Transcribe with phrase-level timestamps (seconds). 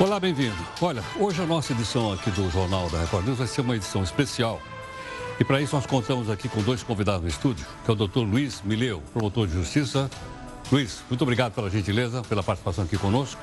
[0.00, 0.56] Olá, bem-vindo.
[0.80, 4.02] Olha, hoje a nossa edição aqui do Jornal da Record News vai ser uma edição
[4.02, 4.58] especial.
[5.38, 8.22] E para isso nós contamos aqui com dois convidados no estúdio, que é o doutor
[8.22, 10.10] Luiz Mileu, promotor de justiça.
[10.72, 13.42] Luiz, muito obrigado pela gentileza, pela participação aqui conosco.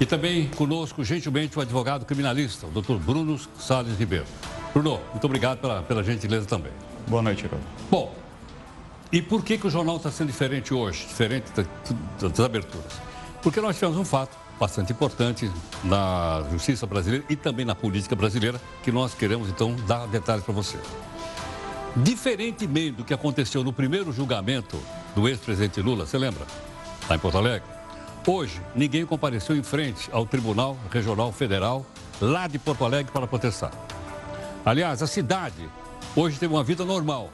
[0.00, 4.24] E também conosco, gentilmente, o advogado criminalista, o doutor Bruno Salles Ribeiro.
[4.72, 6.72] Bruno, muito obrigado pela, pela gentileza também.
[7.06, 7.60] Boa noite, Herói.
[7.90, 8.10] Bom,
[9.12, 11.44] e por que, que o jornal está sendo diferente hoje, diferente
[12.18, 12.94] das aberturas?
[13.42, 15.50] Porque nós tivemos um fato bastante importante
[15.82, 20.54] na justiça brasileira e também na política brasileira, que nós queremos então dar detalhes para
[20.54, 20.78] você.
[21.96, 24.80] Diferentemente do que aconteceu no primeiro julgamento
[25.14, 26.44] do ex-presidente Lula, você lembra?
[27.08, 27.68] Lá em Porto Alegre.
[28.26, 31.84] Hoje, ninguém compareceu em frente ao Tribunal Regional Federal,
[32.20, 33.70] lá de Porto Alegre, para protestar.
[34.64, 35.68] Aliás, a cidade
[36.16, 37.30] hoje teve uma vida normal,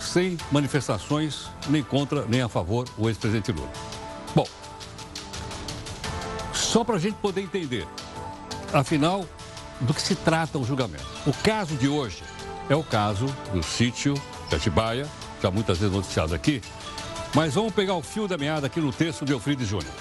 [0.00, 3.70] sem manifestações nem contra nem a favor o ex-presidente Lula.
[6.72, 7.86] Só para a gente poder entender,
[8.72, 9.26] afinal,
[9.78, 11.04] do que se trata o julgamento.
[11.26, 12.22] O caso de hoje
[12.66, 14.14] é o caso do sítio
[14.48, 15.06] de Atibaia,
[15.42, 16.62] já muitas vezes noticiado aqui,
[17.34, 19.92] mas vamos pegar o fio da meada aqui no texto de Eufrides Júnior.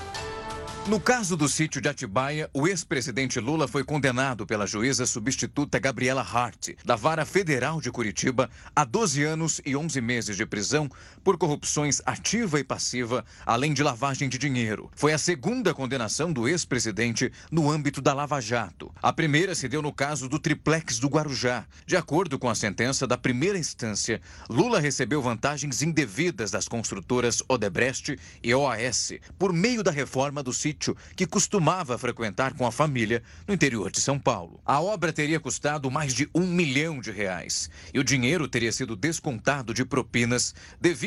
[0.88, 6.24] No caso do sítio de Atibaia, o ex-presidente Lula foi condenado pela juíza substituta Gabriela
[6.24, 10.90] Hart, da Vara Federal de Curitiba, a 12 anos e 11 meses de prisão
[11.24, 14.90] por corrupções ativa e passiva, além de lavagem de dinheiro.
[14.96, 18.92] Foi a segunda condenação do ex-presidente no âmbito da Lava Jato.
[19.02, 21.66] A primeira se deu no caso do triplex do Guarujá.
[21.86, 28.18] De acordo com a sentença da primeira instância, Lula recebeu vantagens indevidas das construtoras Odebrecht
[28.44, 33.54] e OAS por meio da reforma do sítio que costumava frequentar com a família no
[33.54, 34.60] interior de São Paulo.
[34.66, 38.96] A obra teria custado mais de um milhão de reais e o dinheiro teria sido
[38.96, 40.54] descontado de propinas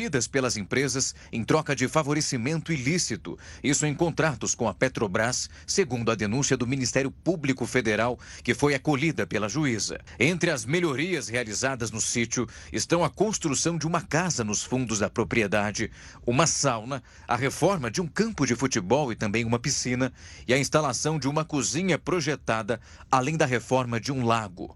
[0.05, 6.11] devidas pelas empresas em troca de favorecimento ilícito, isso em contratos com a Petrobras, segundo
[6.11, 9.99] a denúncia do Ministério Público Federal, que foi acolhida pela juíza.
[10.19, 15.09] Entre as melhorias realizadas no sítio estão a construção de uma casa nos fundos da
[15.09, 15.89] propriedade,
[16.23, 20.13] uma sauna, a reforma de um campo de futebol e também uma piscina
[20.47, 24.75] e a instalação de uma cozinha projetada, além da reforma de um lago.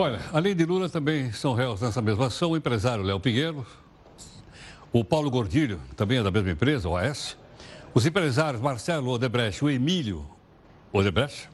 [0.00, 3.66] Olha, além de Lula, também são réus nessa mesma ação o empresário Léo Pinheiro,
[4.92, 7.36] o Paulo Gordilho, também é da mesma empresa, OAS,
[7.92, 10.24] os empresários Marcelo Odebrecht o Emílio
[10.92, 11.50] Odebrecht,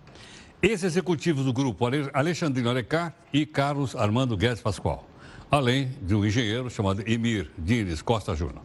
[0.60, 5.08] ex-executivos do grupo Alexandrino Alecá e Carlos Armando Guedes Pascoal,
[5.50, 8.60] além de um engenheiro chamado Emir Dines Costa Júnior.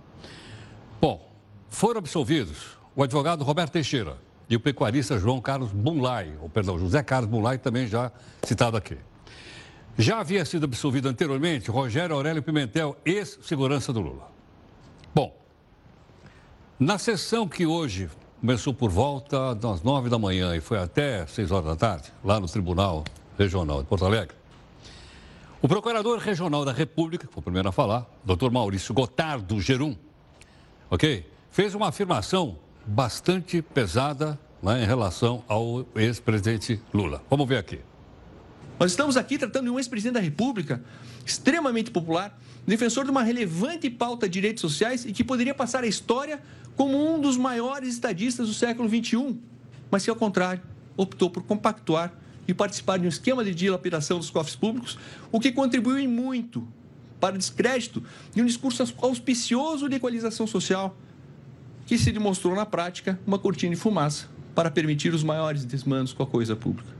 [0.99, 1.25] Bom,
[1.69, 4.17] foram absolvidos o advogado Roberto Teixeira
[4.49, 8.11] e o pecuarista João Carlos Bunlai, ou perdão, José Carlos Bunlai, também já
[8.43, 8.97] citado aqui.
[9.99, 14.31] Já havia sido absolvido anteriormente Rogério Aurélio Pimentel, ex-segurança do Lula.
[15.13, 15.35] Bom,
[16.79, 21.51] na sessão que hoje começou por volta das nove da manhã e foi até seis
[21.51, 23.03] horas da tarde, lá no Tribunal
[23.37, 24.37] Regional de Porto Alegre,
[25.61, 29.97] o Procurador Regional da República, que foi o primeiro a falar, doutor Maurício Gotardo Gerum,
[30.89, 31.29] ok?
[31.51, 37.21] Fez uma afirmação bastante pesada né, em relação ao ex-presidente Lula.
[37.29, 37.81] Vamos ver aqui.
[38.79, 40.81] Nós estamos aqui tratando de um ex-presidente da República
[41.25, 45.87] extremamente popular, defensor de uma relevante pauta de direitos sociais e que poderia passar a
[45.87, 46.41] história
[46.77, 49.37] como um dos maiores estadistas do século XXI,
[49.91, 50.61] mas que, ao contrário,
[50.95, 52.13] optou por compactuar
[52.47, 54.97] e participar de um esquema de dilapidação dos cofres públicos,
[55.29, 56.65] o que contribuiu em muito
[57.19, 58.01] para o descrédito
[58.33, 60.97] de um discurso auspicioso de equalização social,
[61.85, 66.23] que se demonstrou na prática uma cortina de fumaça para permitir os maiores desmandos com
[66.23, 66.98] a coisa pública.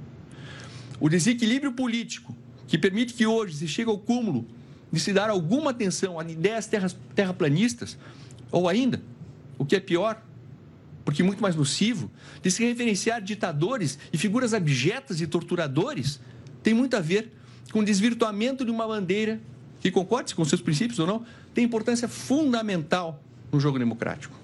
[1.00, 2.36] O desequilíbrio político
[2.68, 4.46] que permite que hoje se chegue ao cúmulo
[4.92, 7.98] de se dar alguma atenção a ideias terras, terraplanistas,
[8.52, 9.02] ou ainda,
[9.58, 10.22] o que é pior,
[11.06, 12.12] porque muito mais nocivo,
[12.42, 16.20] de se referenciar ditadores e figuras abjetas e torturadores,
[16.62, 17.32] tem muito a ver
[17.72, 19.40] com o desvirtuamento de uma bandeira
[19.80, 23.22] que, concorde com seus princípios ou não, tem importância fundamental
[23.52, 24.36] no jogo democrático.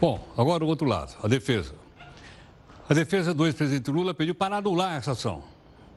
[0.00, 1.74] Bom, agora o outro lado, a defesa.
[2.90, 5.44] A defesa do ex-presidente Lula pediu para anular essa ação.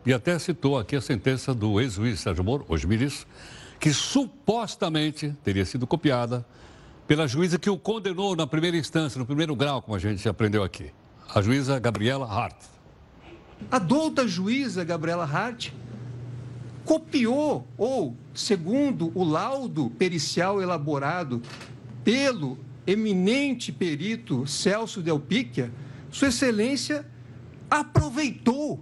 [0.05, 3.27] E até citou aqui a sentença do ex-juiz Sérgio Moro, hoje ministro,
[3.79, 6.45] que supostamente teria sido copiada
[7.07, 10.61] pela juíza que o condenou na primeira instância, no primeiro grau, como a gente aprendeu
[10.61, 10.91] aqui.
[11.33, 12.57] A juíza Gabriela Hart.
[13.71, 15.71] A douta juíza Gabriela Hart
[16.85, 21.41] copiou, ou, segundo o laudo pericial elaborado
[22.03, 22.55] pelo
[22.85, 25.71] eminente perito Celso Del Picchia,
[26.13, 27.05] Sua Excelência
[27.69, 28.81] aproveitou,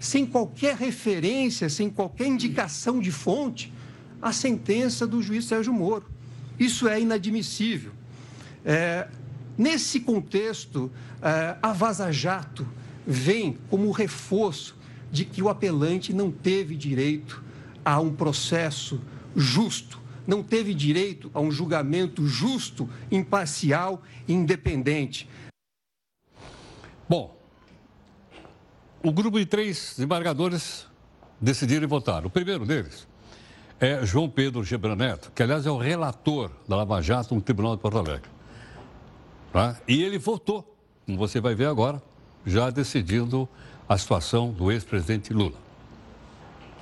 [0.00, 3.70] sem qualquer referência, sem qualquer indicação de fonte,
[4.22, 6.06] a sentença do juiz Sérgio Moro.
[6.58, 7.92] Isso é inadmissível.
[8.64, 9.06] É,
[9.56, 12.66] Nesse contexto, eh, a Vaza Jato
[13.06, 14.76] vem como reforço
[15.10, 17.42] de que o apelante não teve direito
[17.84, 19.00] a um processo
[19.36, 25.28] justo, não teve direito a um julgamento justo, imparcial e independente.
[27.12, 27.36] Bom,
[29.02, 30.86] o grupo de três desembargadores
[31.38, 32.24] decidiram votar.
[32.24, 33.06] O primeiro deles
[33.78, 37.76] é João Pedro Gebran Neto, que aliás é o relator da Lava Jato no Tribunal
[37.76, 38.30] de Porto Alegre.
[39.52, 39.76] Tá?
[39.86, 40.74] E ele votou,
[41.04, 42.02] como você vai ver agora,
[42.46, 43.46] já decidindo
[43.86, 45.58] a situação do ex-presidente Lula.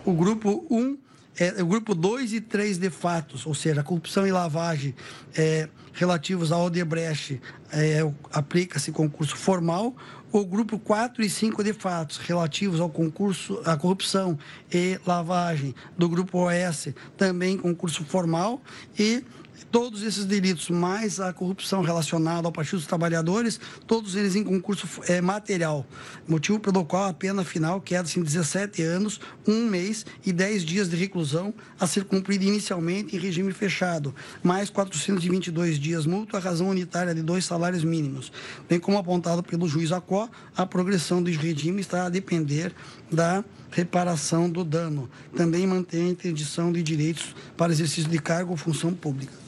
[0.04, 0.98] O grupo 1 um
[1.38, 4.94] é, o grupo 2 e 3 de fatos, ou seja, corrupção e lavagem
[5.34, 7.40] é, relativos ao Odebrecht,
[7.72, 8.00] é,
[8.32, 9.94] aplica-se concurso formal.
[10.32, 14.38] O grupo 4 e 5 de fatos relativos ao concurso, à corrupção
[14.72, 18.62] e lavagem do grupo OS, também concurso formal.
[18.96, 19.24] E
[19.70, 24.86] todos esses delitos, mais a corrupção relacionada ao Partido dos Trabalhadores, todos eles em concurso
[25.08, 25.86] é, material.
[26.26, 30.88] Motivo pelo qual a pena final queda-se em 17 anos, um mês e 10 dias
[30.88, 36.68] de reclusão a ser cumprida inicialmente em regime fechado, mais 422 dias multa a razão
[36.68, 38.32] unitária de dois salários mínimos.
[38.68, 42.74] Bem como apontado pelo juiz Acó, a progressão do regime está a depender
[43.10, 45.08] da reparação do dano.
[45.36, 49.39] Também mantém a interdição de direitos para exercício de cargo ou função pública.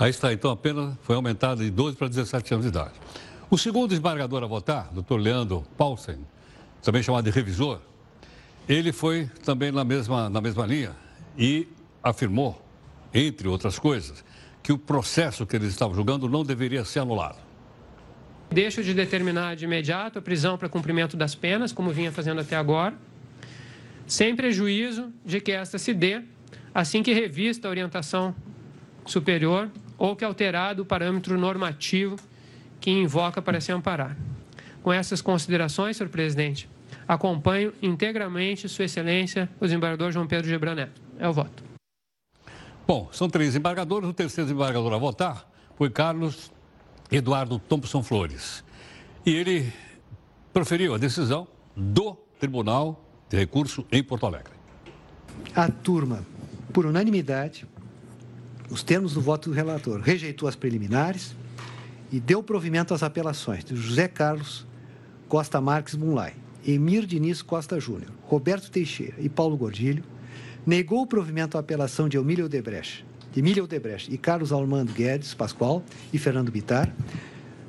[0.00, 2.94] Aí está, então a pena foi aumentada de 12 para 17 anos de idade.
[3.50, 6.18] O segundo desembargador a votar, doutor Leandro Paulsen,
[6.82, 7.80] também chamado de revisor,
[8.68, 10.94] ele foi também na mesma, na mesma linha
[11.36, 11.66] e
[12.00, 12.64] afirmou,
[13.12, 14.24] entre outras coisas,
[14.62, 17.38] que o processo que eles estavam julgando não deveria ser anulado.
[18.50, 22.54] Deixo de determinar de imediato a prisão para cumprimento das penas, como vinha fazendo até
[22.54, 22.96] agora,
[24.06, 26.22] sem prejuízo de que esta se dê
[26.72, 28.32] assim que revista a orientação
[29.04, 29.68] superior
[29.98, 32.16] ou que alterado o parâmetro normativo
[32.80, 34.16] que invoca para se amparar.
[34.82, 36.70] Com essas considerações, senhor presidente,
[37.06, 41.02] acompanho integralmente Sua Excelência, o desembargador João Pedro Gebran Neto.
[41.18, 41.64] É o voto.
[42.86, 44.08] Bom, são três embargadores.
[44.08, 46.50] O terceiro desembargador a votar foi Carlos
[47.10, 48.64] Eduardo Thompson Flores.
[49.26, 49.70] E ele
[50.52, 51.46] proferiu a decisão
[51.76, 54.52] do Tribunal de Recurso em Porto Alegre.
[55.54, 56.24] A turma,
[56.72, 57.66] por unanimidade,
[58.70, 61.34] os termos do voto do relator, rejeitou as preliminares
[62.12, 64.66] e deu provimento às apelações de José Carlos
[65.28, 66.34] Costa Marques Munlai,
[66.66, 70.02] Emir Diniz Costa Júnior, Roberto Teixeira e Paulo Gordilho,
[70.66, 75.34] negou o provimento à apelação de Emílio Odebrecht, de Emílio Odebrecht e Carlos Armando Guedes
[75.34, 75.82] Pascoal
[76.12, 76.92] e Fernando Bitar,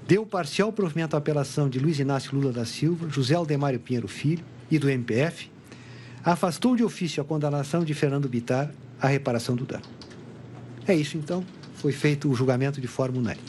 [0.07, 4.43] deu parcial provimento à apelação de Luiz Inácio Lula da Silva, José Aldemário Pinheiro Filho
[4.71, 5.51] e do MPF,
[6.23, 9.98] afastou de ofício a condenação de Fernando Bitar à reparação do dano.
[10.89, 11.45] É isso, então.
[11.75, 13.45] Foi feito o julgamento de forma unânime.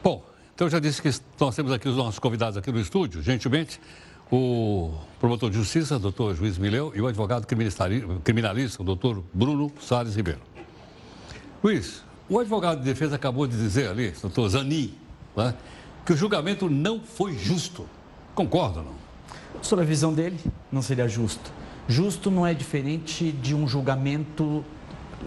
[0.00, 0.24] Bom,
[0.54, 3.80] então eu já disse que nós temos aqui os nossos convidados aqui no estúdio, gentilmente,
[4.30, 10.14] o promotor de justiça, doutor Juiz Mileu, e o advogado criminalista, o doutor Bruno Salles
[10.14, 10.40] Ribeiro.
[11.60, 14.94] Luiz, o advogado de defesa acabou de dizer ali, doutor Zanin,
[15.36, 15.56] né,
[16.04, 17.84] que o julgamento não foi justo.
[18.32, 18.94] Concorda, não?
[19.60, 20.38] Sobre a visão dele,
[20.70, 21.50] não seria justo.
[21.88, 24.64] Justo não é diferente de um julgamento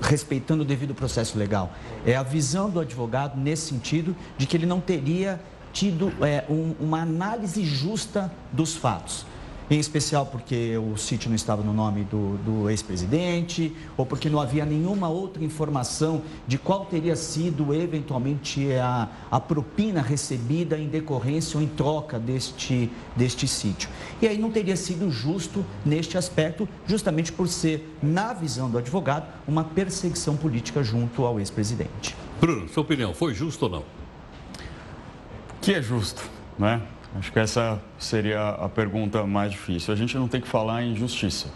[0.01, 1.73] respeitando o devido processo legal.
[2.05, 5.39] É a visão do advogado nesse sentido de que ele não teria
[5.71, 9.25] tido é, um, uma análise justa dos fatos
[9.69, 14.41] em especial porque o sítio não estava no nome do, do ex-presidente, ou porque não
[14.41, 21.57] havia nenhuma outra informação de qual teria sido eventualmente a, a propina recebida em decorrência
[21.57, 23.89] ou em troca deste, deste sítio.
[24.21, 29.27] E aí não teria sido justo neste aspecto, justamente por ser, na visão do advogado,
[29.47, 32.15] uma perseguição política junto ao ex-presidente.
[32.41, 33.83] Bruno, sua opinião, foi justo ou não?
[35.61, 36.23] Que é justo,
[36.57, 36.81] né?
[37.17, 39.93] Acho que essa seria a pergunta mais difícil.
[39.93, 41.47] A gente não tem que falar em justiça.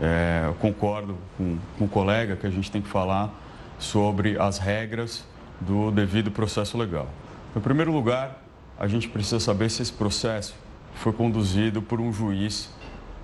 [0.00, 3.30] É, eu concordo com, com o colega que a gente tem que falar
[3.78, 5.24] sobre as regras
[5.60, 7.08] do devido processo legal.
[7.54, 8.42] Em primeiro lugar,
[8.78, 10.54] a gente precisa saber se esse processo
[10.94, 12.70] foi conduzido por um juiz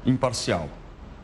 [0.05, 0.69] imparcial.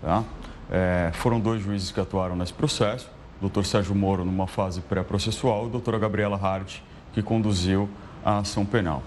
[0.01, 0.23] Tá?
[0.71, 5.65] É, foram dois juízes que atuaram nesse processo, o doutor Sérgio Moro numa fase pré-processual
[5.65, 6.79] e a doutora Gabriela Hart,
[7.13, 7.89] que conduziu
[8.25, 9.03] a ação penal.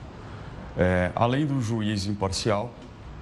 [0.77, 2.72] É, além do juiz imparcial,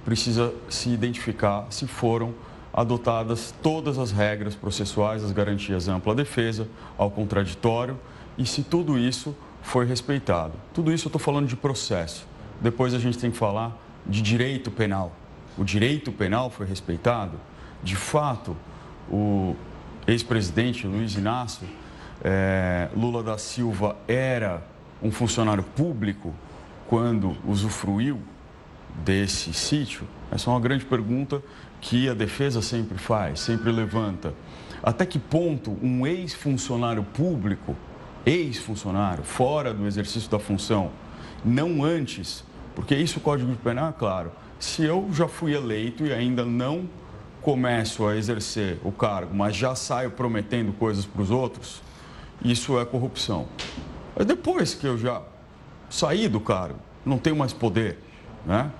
[0.04, 2.34] precisa se identificar se foram
[2.72, 7.98] adotadas todas as regras processuais, as garantias ampla defesa, ao contraditório
[8.36, 10.52] e se tudo isso foi respeitado.
[10.74, 12.26] Tudo isso eu estou falando de processo.
[12.60, 15.12] Depois a gente tem que falar de direito penal.
[15.56, 17.40] O direito penal foi respeitado?
[17.82, 18.54] De fato,
[19.10, 19.56] o
[20.06, 21.66] ex-presidente Luiz Inácio
[22.22, 24.62] é, Lula da Silva era
[25.02, 26.34] um funcionário público
[26.88, 28.20] quando usufruiu
[29.04, 30.06] desse sítio?
[30.30, 31.42] Essa é uma grande pergunta
[31.80, 34.34] que a defesa sempre faz, sempre levanta.
[34.82, 37.76] Até que ponto um ex-funcionário público,
[38.24, 40.90] ex-funcionário, fora do exercício da função,
[41.44, 46.12] não antes, porque isso o Código Penal é claro, se eu já fui eleito e
[46.12, 46.88] ainda não
[47.42, 51.80] começo a exercer o cargo, mas já saio prometendo coisas para os outros,
[52.44, 53.46] isso é corrupção.
[54.16, 55.22] Mas depois que eu já
[55.88, 57.98] saí do cargo, não tenho mais poder,
[58.44, 58.70] né?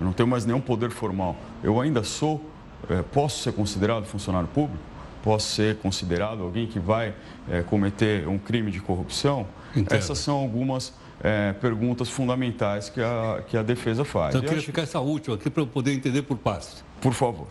[0.00, 1.36] Eu não tenho mais nenhum poder formal.
[1.62, 2.44] Eu ainda sou,
[2.88, 4.82] é, posso ser considerado funcionário público?
[5.22, 7.14] Posso ser considerado alguém que vai
[7.50, 9.46] é, cometer um crime de corrupção?
[9.74, 9.98] Entendo.
[9.98, 14.34] Essas são algumas é, perguntas fundamentais que a, que a defesa faz.
[14.34, 16.84] Então, eu queria ficar essa última aqui para eu poder entender por partes.
[17.00, 17.48] Por favor.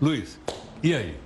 [0.00, 0.38] Luiz,
[0.82, 1.16] e aí?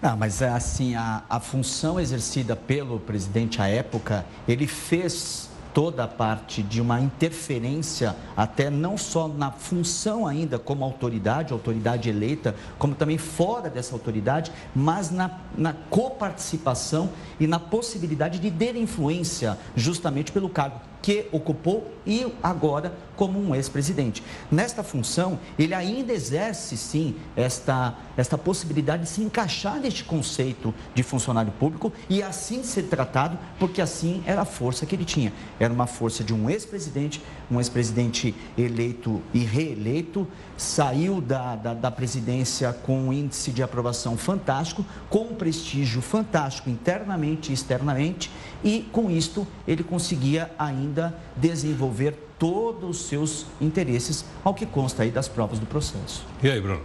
[0.00, 6.08] Não, mas assim, a, a função exercida pelo presidente à época, ele fez toda a
[6.08, 12.94] parte de uma interferência, até não só na função ainda como autoridade, autoridade eleita, como
[12.94, 20.32] também fora dessa autoridade, mas na, na coparticipação e na possibilidade de ter influência justamente
[20.32, 24.22] pelo cargo que ocupou e agora como um ex-presidente.
[24.50, 31.02] Nesta função, ele ainda exerce, sim, esta, esta possibilidade de se encaixar neste conceito de
[31.02, 35.32] funcionário público e assim ser tratado, porque assim era a força que ele tinha.
[35.60, 40.26] Era uma força de um ex-presidente, um ex-presidente eleito e reeleito,
[40.56, 46.70] saiu da, da, da presidência com um índice de aprovação fantástico, com um prestígio fantástico
[46.70, 48.30] internamente e externamente,
[48.64, 55.10] e com isto ele conseguia ainda desenvolver todos os seus interesses, ao que consta aí
[55.10, 56.26] das provas do processo.
[56.42, 56.80] E aí, Bruno?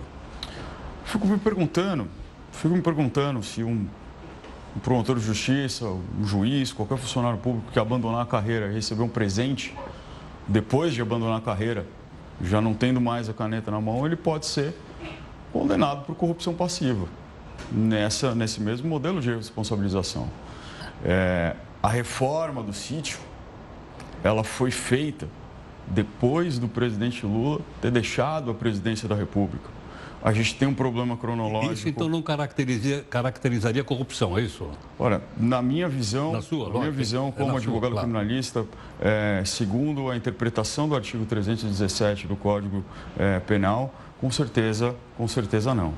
[1.05, 2.10] Fico me perguntando,
[2.51, 3.88] fico me perguntando se um,
[4.75, 9.03] um promotor de justiça, um juiz, qualquer funcionário público que abandonar a carreira e receber
[9.03, 9.74] um presente
[10.48, 11.88] depois de abandonar a carreira,
[12.41, 14.75] já não tendo mais a caneta na mão, ele pode ser
[15.51, 17.08] condenado por corrupção passiva
[17.72, 20.29] nessa, nesse mesmo modelo de responsabilização.
[21.03, 23.20] É, a reforma do sítio,
[24.24, 25.27] ela foi feita
[25.88, 29.75] depois do presidente Lula ter deixado a presidência da República.
[30.25, 31.74] A gente tem um problema cronológico.
[31.74, 34.67] Isso então não caracterizaria, caracterizaria corrupção, é isso?
[34.98, 38.08] Olha, na minha visão, na sua, na minha visão como é advogado sua, claro.
[38.08, 38.65] criminalista,
[39.00, 42.84] é, segundo a interpretação do artigo 317 do Código
[43.20, 45.94] é, Penal, com certeza, com certeza não.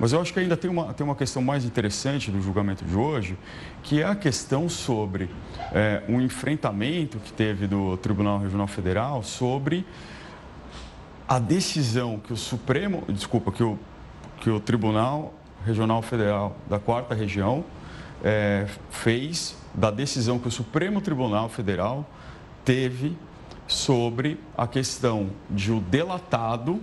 [0.00, 2.96] Mas eu acho que ainda tem uma, tem uma questão mais interessante do julgamento de
[2.96, 3.36] hoje,
[3.82, 5.28] que é a questão sobre
[5.70, 9.84] é, um enfrentamento que teve do Tribunal Regional Federal sobre
[11.28, 13.78] a decisão que o Supremo, desculpa, que o,
[14.40, 17.64] que o Tribunal Regional Federal da Quarta Região
[18.22, 22.08] é, fez da decisão que o Supremo Tribunal Federal
[22.64, 23.16] teve
[23.66, 26.80] sobre a questão de o delatado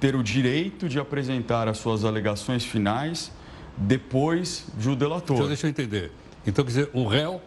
[0.00, 3.30] ter o direito de apresentar as suas alegações finais
[3.76, 5.36] depois de o delator.
[5.36, 6.12] Então, deixa eu entender.
[6.46, 7.40] Então, quer dizer, o réu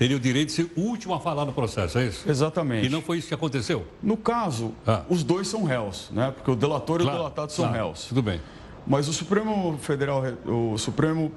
[0.00, 2.26] teria o direito de ser o último a falar no processo, é isso?
[2.26, 2.86] Exatamente.
[2.86, 3.86] E não foi isso que aconteceu?
[4.02, 5.02] No caso, ah.
[5.10, 6.32] os dois são réus, né?
[6.34, 7.84] Porque o delator claro, e o delatado são claro.
[7.84, 8.06] réus.
[8.06, 8.40] Tudo bem.
[8.86, 11.30] Mas o Supremo Federal, o Supremo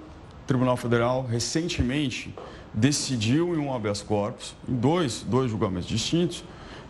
[0.48, 2.34] Tribunal Federal recentemente
[2.74, 6.46] decidiu em um habeas corpus, em dois, dois julgamentos distintos,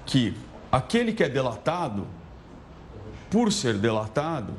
[0.05, 0.31] que
[0.71, 2.05] aquele que é delatado
[3.31, 4.53] por ser delatado,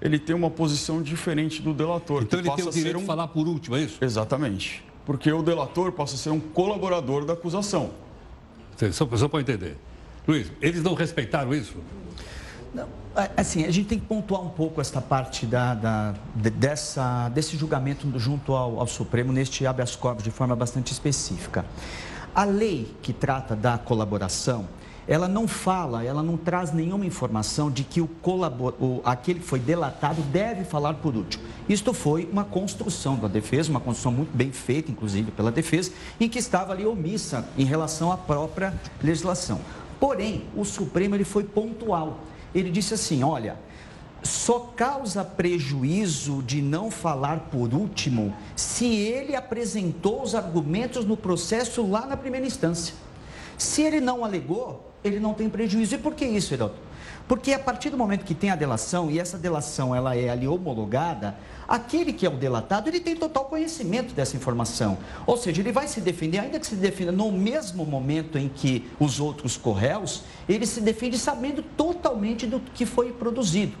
[0.00, 2.22] ele tem uma posição diferente do delator.
[2.22, 3.00] Então ele tem o direito um...
[3.00, 4.02] de falar por último, é isso?
[4.02, 4.85] Exatamente.
[5.06, 7.92] Porque o delator passa a ser um colaborador da acusação.
[8.92, 9.78] Só, só para entender.
[10.26, 11.76] Luiz, eles não respeitaram isso?
[12.74, 12.88] Não,
[13.36, 18.06] assim, a gente tem que pontuar um pouco esta parte da, da dessa, desse julgamento
[18.18, 21.64] junto ao, ao Supremo neste habeas corpus de forma bastante específica.
[22.34, 24.68] A lei que trata da colaboração,
[25.08, 28.74] ela não fala, ela não traz nenhuma informação de que o, colabor...
[28.80, 31.44] o aquele que foi delatado deve falar por último.
[31.68, 36.28] Isto foi uma construção da defesa, uma construção muito bem feita, inclusive pela defesa, em
[36.28, 39.60] que estava ali omissa em relação à própria legislação.
[40.00, 42.20] Porém, o Supremo ele foi pontual.
[42.54, 43.56] Ele disse assim: olha,
[44.22, 51.88] só causa prejuízo de não falar por último se ele apresentou os argumentos no processo
[51.88, 52.94] lá na primeira instância.
[53.56, 55.94] Se ele não alegou, ele não tem prejuízo.
[55.94, 56.86] E por que isso, Heraldo?
[57.28, 60.46] Porque a partir do momento que tem a delação, e essa delação ela é ali
[60.46, 61.36] homologada,
[61.66, 64.96] aquele que é o delatado, ele tem total conhecimento dessa informação.
[65.26, 68.88] Ou seja, ele vai se defender, ainda que se defenda no mesmo momento em que
[69.00, 73.76] os outros corréus, ele se defende sabendo totalmente do que foi produzido.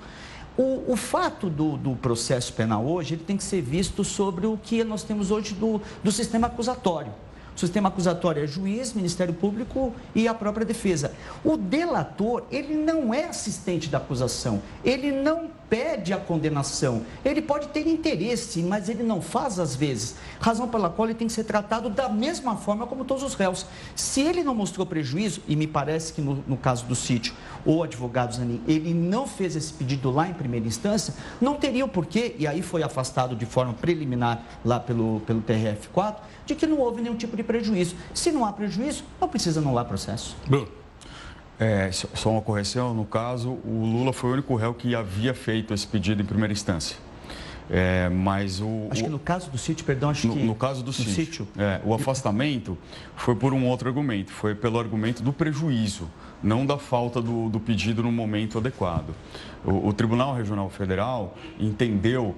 [0.58, 4.56] O, o fato do, do, processo penal hoje ele tem que ser visto sobre o
[4.56, 7.12] que nós temos hoje do, do sistema acusatório.
[7.56, 11.12] O sistema acusatório é juiz, Ministério Público e a própria defesa.
[11.42, 17.02] O delator, ele não é assistente da acusação, ele não pede a condenação.
[17.24, 20.16] Ele pode ter interesse, mas ele não faz às vezes.
[20.40, 23.66] Razão pela qual ele tem que ser tratado da mesma forma como todos os réus.
[23.94, 27.82] Se ele não mostrou prejuízo, e me parece que no, no caso do sítio, o
[27.82, 32.36] advogado Zanin, ele não fez esse pedido lá em primeira instância, não teria o porquê,
[32.38, 37.02] e aí foi afastado de forma preliminar lá pelo, pelo TRF4, de que não houve
[37.02, 37.96] nenhum tipo de prejuízo.
[38.14, 40.36] Se não há prejuízo, não precisa anular processo.
[40.46, 40.85] Bruno.
[41.58, 45.72] É, só uma correção, no caso, o Lula foi o único réu que havia feito
[45.72, 46.96] esse pedido em primeira instância.
[47.68, 50.42] É, mas o, acho que no caso do sítio, perdão, acho no, que...
[50.42, 51.48] No caso do sítio, sítio.
[51.58, 52.78] É, o afastamento
[53.16, 56.08] foi por um outro argumento, foi pelo argumento do prejuízo,
[56.42, 59.14] não da falta do, do pedido no momento adequado.
[59.64, 62.36] O, o Tribunal Regional Federal entendeu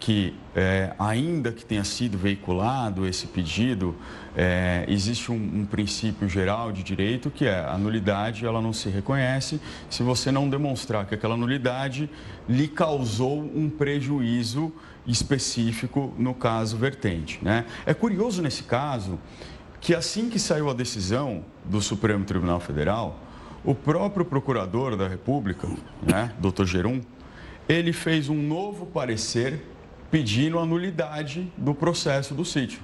[0.00, 3.94] que, é, ainda que tenha sido veiculado esse pedido,
[4.34, 8.88] é, existe um, um, princípio geral de direito que é a nulidade ela não se
[8.88, 12.08] reconhece se você não demonstrar que aquela nulidade
[12.48, 14.72] lhe causou um prejuízo
[15.06, 17.38] específico no caso vertente.
[17.42, 17.66] Né?
[17.84, 19.18] É curioso nesse caso
[19.82, 23.18] que assim que saiu a decisão do Supremo Tribunal Federal,
[23.62, 25.68] o próprio procurador da República,
[26.02, 26.64] né, Dr.
[26.64, 27.02] Gerum,
[27.68, 29.62] ele fez um novo parecer
[30.10, 32.80] pedindo a nulidade do processo do sítio.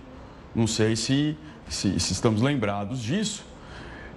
[0.54, 1.37] Não sei se,
[1.68, 3.45] se, se, estamos lembrados disso.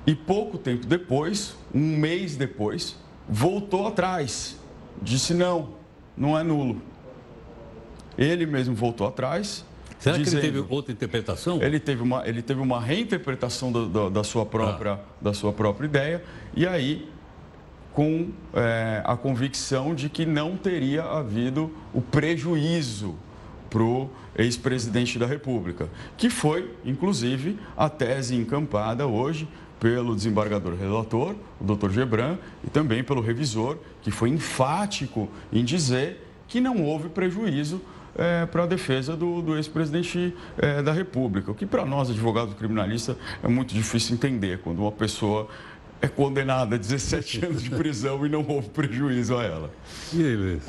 [0.05, 2.95] E pouco tempo depois, um mês depois,
[3.27, 4.57] voltou atrás.
[5.01, 5.73] Disse: não,
[6.15, 6.81] não é nulo.
[8.17, 9.65] Ele mesmo voltou atrás.
[9.99, 11.61] Será dizendo, que ele teve outra interpretação?
[11.61, 14.99] Ele teve uma, ele teve uma reinterpretação da, da, da sua própria, ah.
[15.19, 16.23] da sua própria ideia.
[16.55, 17.09] E aí
[17.99, 23.13] com é, a convicção de que não teria havido o prejuízo
[23.69, 29.49] para o ex-presidente da República, que foi, inclusive, a tese encampada hoje
[29.81, 36.25] pelo desembargador relator, o doutor Gebran, e também pelo revisor, que foi enfático em dizer
[36.47, 37.81] que não houve prejuízo
[38.15, 41.51] é, para a defesa do, do ex-presidente é, da República.
[41.51, 45.49] O que para nós, advogados criminalistas, é muito difícil entender quando uma pessoa
[46.01, 49.71] é condenada a 17 anos de prisão e não houve prejuízo a ela.
[50.13, 50.63] E aí, Luiz?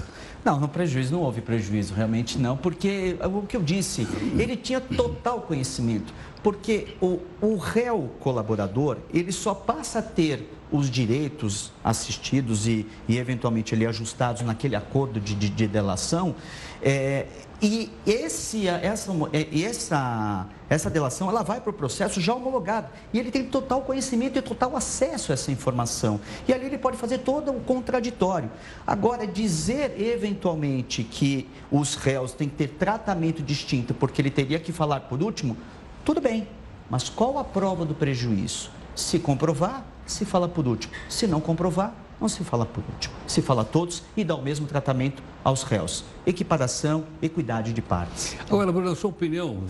[0.44, 4.80] Não, no prejuízo não houve prejuízo, realmente não, porque o que eu disse, ele tinha
[4.80, 12.66] total conhecimento, porque o, o réu colaborador, ele só passa a ter os direitos assistidos
[12.66, 16.34] e, e eventualmente ali ajustados naquele acordo de, de, de delação,
[16.82, 17.26] é,
[17.62, 22.88] e esse, essa, é, essa, essa delação ela vai para o processo já homologado.
[23.12, 26.18] E ele tem total conhecimento e total acesso a essa informação.
[26.48, 28.50] E ali ele pode fazer todo o contraditório.
[28.86, 34.72] Agora, dizer eventualmente que os réus têm que ter tratamento distinto porque ele teria que
[34.72, 35.54] falar por último,
[36.04, 36.46] tudo bem.
[36.88, 38.70] Mas qual a prova do prejuízo?
[38.94, 40.92] Se comprovar, se fala por último.
[41.08, 43.14] Se não comprovar, não se fala por último.
[43.26, 46.04] Se fala a todos e dá o mesmo tratamento aos réus.
[46.26, 48.36] Equiparação, equidade de partes.
[48.40, 49.62] Agora, Bruno, a sua opinião,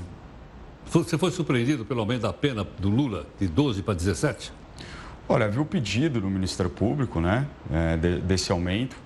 [0.87, 4.53] você foi surpreendido pelo aumento da pena do Lula de 12 para 17?
[5.29, 8.97] Olha, havia o pedido do Ministério Público, né, é, de, desse aumento,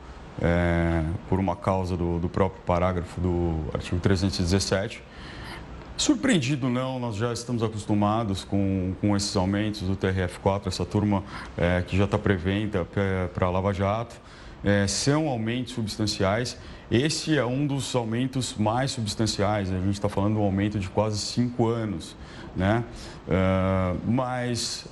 [0.40, 5.02] é, por uma causa do, do próprio parágrafo do artigo 317.
[5.96, 11.22] Surpreendido não, nós já estamos acostumados com, com esses aumentos do TRF4, essa turma
[11.57, 12.85] é, que já está preventa
[13.33, 14.16] para a Lava Jato.
[14.64, 16.59] É, são aumentos substanciais.
[16.90, 20.88] Esse é um dos aumentos mais substanciais, a gente está falando de um aumento de
[20.88, 22.16] quase cinco anos,
[22.57, 22.85] né?
[23.26, 24.87] Uh, mas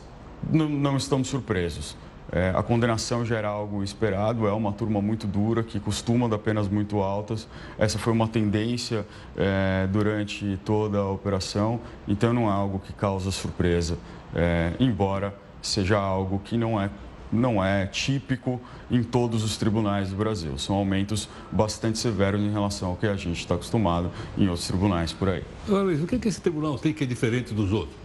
[0.51, 1.97] não, não estamos surpresos.
[2.33, 6.39] É, a condenação já era algo esperado, é uma turma muito dura, que costuma dar
[6.39, 7.47] penas muito altas.
[7.79, 13.31] Essa foi uma tendência é, durante toda a operação, então não é algo que causa
[13.31, 13.99] surpresa,
[14.35, 16.89] é, embora seja algo que não é,
[17.31, 18.59] não é típico
[18.91, 20.57] em todos os tribunais do Brasil.
[20.57, 25.13] São aumentos bastante severos em relação ao que a gente está acostumado em outros tribunais
[25.13, 25.45] por aí.
[25.69, 28.02] Luiz, o que, que esse tribunal tem que é diferente dos outros?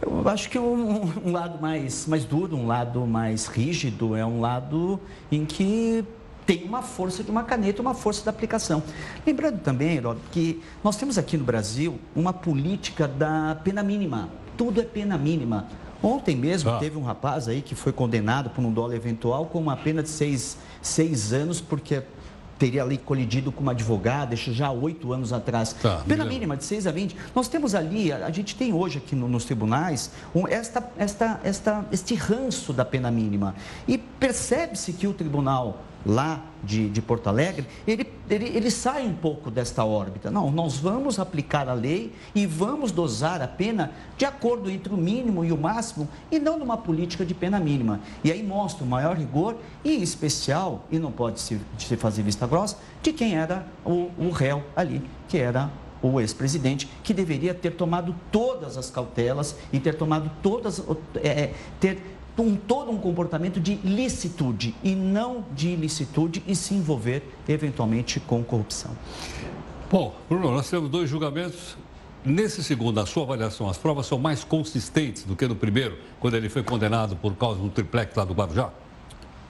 [0.00, 4.40] Eu acho que um, um, lado mais, mais duro, um lado mais rígido, é um
[4.40, 5.00] lado
[5.32, 6.04] em que
[6.44, 8.82] tem uma força de uma caneta, uma força da aplicação.
[9.26, 14.28] Lembrando também, Herói, que nós temos aqui no Brasil uma política da pena mínima.
[14.56, 15.66] Tudo é pena mínima.
[16.02, 16.78] Ontem mesmo ah.
[16.78, 20.10] teve um rapaz aí que foi condenado por um dólar eventual com uma pena de
[20.10, 22.02] seis, seis anos, porque
[22.58, 25.74] teria ali colidido com uma advogada, isso já há oito anos atrás.
[25.74, 27.16] Tá, Pena mínima, de 6 a 20.
[27.34, 31.40] Nós temos ali, a, a gente tem hoje aqui no, nos tribunais, um, esta, esta,
[31.44, 33.54] esta, este ranço da pena mínima.
[33.86, 39.14] E percebe-se que o tribunal lá de, de Porto Alegre, ele, ele, ele sai um
[39.14, 40.30] pouco desta órbita.
[40.30, 44.96] Não, nós vamos aplicar a lei e vamos dosar a pena de acordo entre o
[44.96, 48.00] mínimo e o máximo e não numa política de pena mínima.
[48.22, 52.22] E aí mostra o maior rigor e em especial, e não pode se, se fazer
[52.22, 55.70] vista grossa, de quem era o, o réu ali, que era
[56.02, 60.82] o ex-presidente, que deveria ter tomado todas as cautelas e ter tomado todas,
[61.16, 67.22] é, ter um, todo um comportamento de licitude e não de ilicitude e se envolver
[67.48, 68.90] eventualmente com corrupção.
[69.90, 71.76] Bom, Bruno, nós temos dois julgamentos.
[72.24, 76.34] Nesse segundo, a sua avaliação, as provas são mais consistentes do que no primeiro, quando
[76.34, 78.72] ele foi condenado por causa do triplex lá do Guarujá?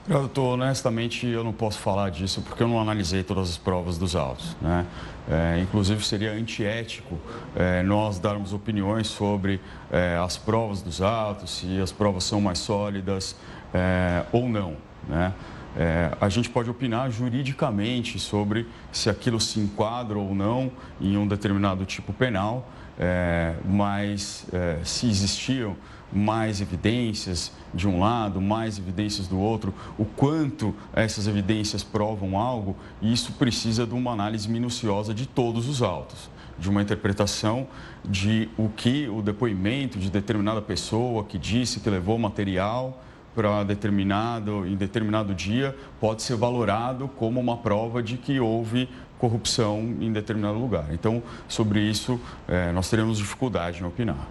[0.09, 3.97] Eu tô, honestamente, eu não posso falar disso porque eu não analisei todas as provas
[3.97, 4.55] dos autos.
[4.61, 4.85] Né?
[5.29, 7.19] É, inclusive, seria antiético
[7.53, 9.59] é, nós darmos opiniões sobre
[9.91, 13.35] é, as provas dos autos, se as provas são mais sólidas
[13.73, 14.77] é, ou não.
[15.09, 15.33] Né?
[15.75, 21.27] É, a gente pode opinar juridicamente sobre se aquilo se enquadra ou não em um
[21.27, 24.47] determinado tipo penal, é, mas
[24.85, 25.75] se existiam
[26.11, 32.75] mais evidências de um lado, mais evidências do outro, o quanto essas evidências provam algo,
[33.01, 37.67] isso precisa de uma análise minuciosa de todos os autos, de uma interpretação
[38.03, 43.03] de o que o depoimento de determinada pessoa que disse que levou material
[43.35, 48.89] para determinado em determinado dia pode ser valorado como uma prova de que houve
[49.19, 50.87] corrupção em determinado lugar.
[50.91, 54.27] Então, sobre isso, eh, nós teremos dificuldade em opinar.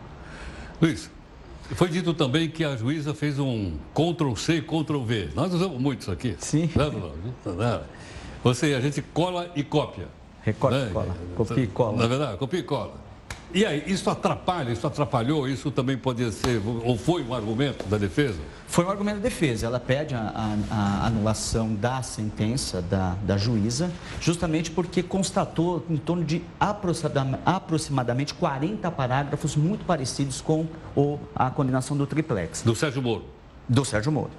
[0.81, 1.11] Luiz,
[1.75, 5.31] foi dito também que a juíza fez um Ctrl-C, Ctrl-V.
[5.35, 6.37] Nós usamos muito isso aqui.
[6.39, 6.71] Sim.
[8.43, 10.07] Você, a gente cola e cópia.
[10.43, 10.89] Recorta né?
[10.89, 11.17] e cola.
[11.37, 11.97] Copia e cola.
[11.97, 13.06] Na é verdade, copia e cola.
[13.57, 17.97] E aí, isso atrapalha, isso atrapalhou, isso também podia ser, ou foi um argumento da
[17.97, 18.39] defesa?
[18.69, 19.65] Foi um argumento da defesa.
[19.65, 20.21] Ela pede a,
[20.71, 23.91] a, a anulação da sentença da, da juíza,
[24.21, 31.97] justamente porque constatou em torno de aproximadamente 40 parágrafos muito parecidos com o, a condenação
[31.97, 32.61] do triplex.
[32.61, 33.25] Do Sérgio Moro?
[33.67, 34.33] Do Sérgio Moro.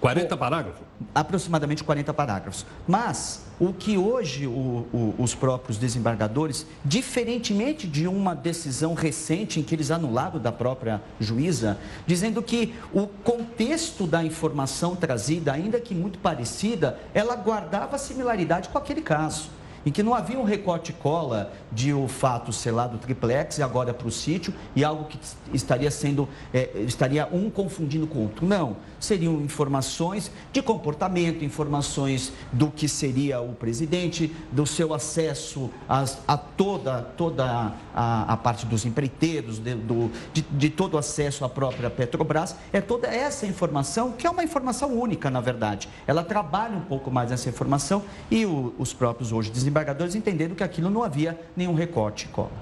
[0.00, 0.80] 40 parágrafos?
[1.14, 2.64] Aproximadamente 40 parágrafos.
[2.88, 9.62] Mas o que hoje o, o, os próprios desembargadores, diferentemente de uma decisão recente em
[9.62, 15.94] que eles anularam da própria juíza, dizendo que o contexto da informação trazida, ainda que
[15.94, 21.52] muito parecida, ela guardava similaridade com aquele caso em que não havia um recorte cola
[21.70, 25.18] de o fato sei lá do triplex e agora para o sítio e algo que
[25.52, 28.46] estaria sendo é, estaria um confundindo com o outro.
[28.46, 28.76] Não.
[29.00, 36.36] Seriam informações de comportamento informações do que seria o presidente do seu acesso a, a
[36.36, 41.48] toda toda a, a, parte dos empreiteiros de, do, de, de todo o acesso à
[41.48, 42.54] própria Petrobras.
[42.72, 45.88] É toda essa informação que é uma informação única na verdade.
[46.06, 50.62] Ela trabalha um pouco mais essa informação e o, os próprios hoje desembargadores entenderam que
[50.62, 52.52] aquilo não havia nenhum recorte cola.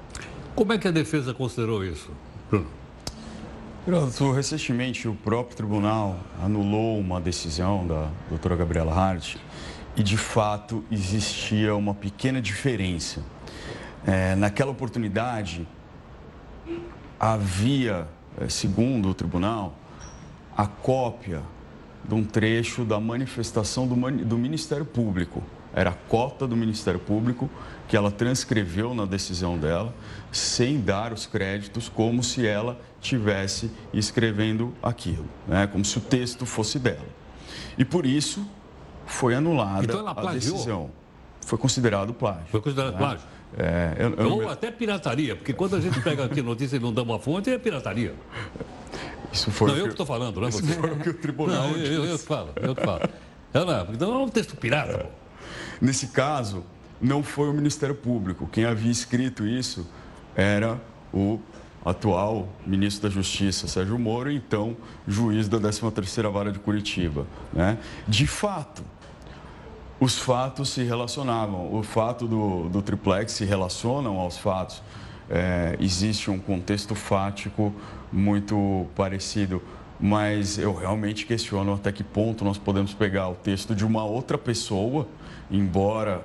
[0.55, 2.11] Como é que a defesa considerou isso,
[2.49, 2.67] Bruno?
[3.85, 9.37] Pronto, recentemente o próprio tribunal anulou uma decisão da doutora Gabriela Hart
[9.97, 13.23] e de fato existia uma pequena diferença.
[14.07, 15.67] É, naquela oportunidade
[17.19, 18.07] havia,
[18.41, 19.75] é, segundo o tribunal,
[20.57, 21.43] a cópia
[22.05, 23.95] de um trecho da manifestação do,
[24.25, 25.43] do Ministério Público
[25.75, 27.49] era a cota do Ministério Público
[27.91, 29.93] que ela transcreveu na decisão dela,
[30.31, 35.67] sem dar os créditos, como se ela tivesse escrevendo aquilo, né?
[35.67, 37.09] como se o texto fosse dela.
[37.77, 38.47] E por isso
[39.07, 40.91] foi anulada então a decisão.
[41.45, 42.47] Foi considerado plágio.
[42.49, 42.99] Foi considerado né?
[42.99, 43.27] plágio.
[43.59, 46.93] É, eu, eu Ou até pirataria, porque quando a gente pega aqui notícia e não
[46.93, 48.15] dá uma fonte, é pirataria.
[49.33, 50.65] Isso foi não, eu que estou falando, não é você?
[50.65, 53.01] Isso foi o que o tribunal não, eu, eu, eu, que falo, eu que falo.
[53.53, 54.93] Não, então é um texto pirata.
[54.93, 55.20] É.
[55.81, 56.65] Nesse caso,
[57.01, 58.49] não foi o Ministério Público.
[58.51, 59.87] Quem havia escrito isso
[60.37, 60.81] era
[61.13, 61.41] o
[61.85, 64.77] atual ministro da Justiça, Sérgio Moro, então
[65.09, 67.27] juiz da 13ª Vara de Curitiba.
[67.53, 67.79] Né?
[68.07, 68.83] De fato,
[69.99, 71.75] os fatos se relacionavam.
[71.75, 74.83] O fato do, do triplex se relacionam aos fatos.
[75.29, 77.73] É, existe um contexto fático
[78.13, 79.63] muito parecido
[80.01, 84.39] mas eu realmente questiono até que ponto nós podemos pegar o texto de uma outra
[84.39, 85.07] pessoa,
[85.51, 86.25] embora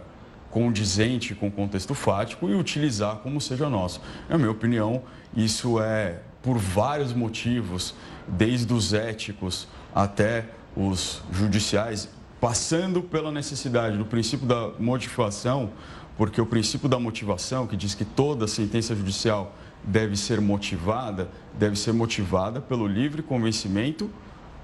[0.49, 3.99] condizente com o contexto fático, e utilizar como seja nosso.
[4.29, 5.03] Na minha opinião,
[5.35, 7.93] isso é por vários motivos,
[8.25, 10.45] desde os éticos até
[10.77, 12.07] os judiciais,
[12.39, 15.71] passando pela necessidade do princípio da motivação,
[16.17, 19.53] porque o princípio da motivação, que diz que toda sentença judicial
[19.85, 24.09] deve ser motivada, deve ser motivada pelo livre convencimento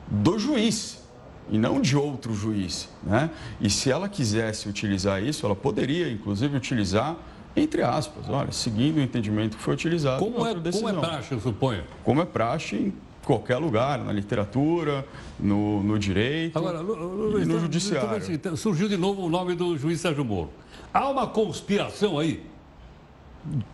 [0.08, 1.02] do juiz
[1.50, 2.90] e não de outro juiz.
[3.04, 3.30] Né?
[3.60, 7.18] E se ela quisesse utilizar isso, ela poderia, inclusive, utilizar
[7.56, 11.40] entre aspas, olha, seguindo o entendimento que foi utilizado como é, Como é praxe, eu
[11.42, 11.84] suponho?
[12.04, 12.94] Como é praxe em
[13.26, 15.06] qualquer lugar, na literatura,
[15.40, 18.16] no, no direito Agora, Luiz, e no judiciário.
[18.16, 20.50] Assim, surgiu de novo o nome do juiz Sérgio Moro.
[20.94, 22.42] Há uma conspiração aí?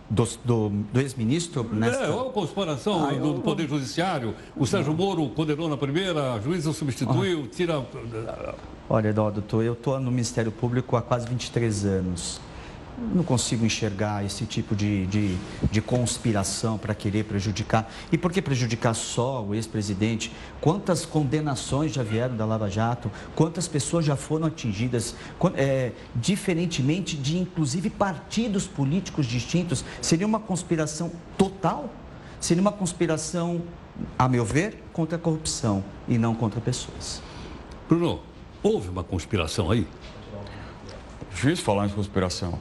[0.10, 1.68] Do, do, do ex-ministro?
[1.74, 2.06] Nesta...
[2.06, 4.34] É, uma conspiração ah, do, do Poder Judiciário.
[4.56, 7.86] O Sérgio Moro condenou na primeira, a juíza substituiu, tira...
[8.90, 12.40] Olha, doutor, eu estou no Ministério Público há quase 23 anos
[12.98, 15.38] não consigo enxergar esse tipo de, de,
[15.72, 17.92] de conspiração para querer prejudicar.
[18.12, 20.32] E por que prejudicar só o ex-presidente?
[20.60, 23.12] Quantas condenações já vieram da Lava Jato?
[23.36, 25.16] Quantas pessoas já foram atingidas?
[25.56, 29.86] É, diferentemente de, inclusive, partidos políticos distintos?
[30.02, 31.90] Seria uma conspiração total?
[32.40, 33.62] Seria uma conspiração,
[34.18, 37.22] a meu ver, contra a corrupção e não contra pessoas.
[37.88, 38.22] Bruno,
[38.64, 39.88] houve uma conspiração aí?
[41.30, 42.58] Difícil falar em conspiração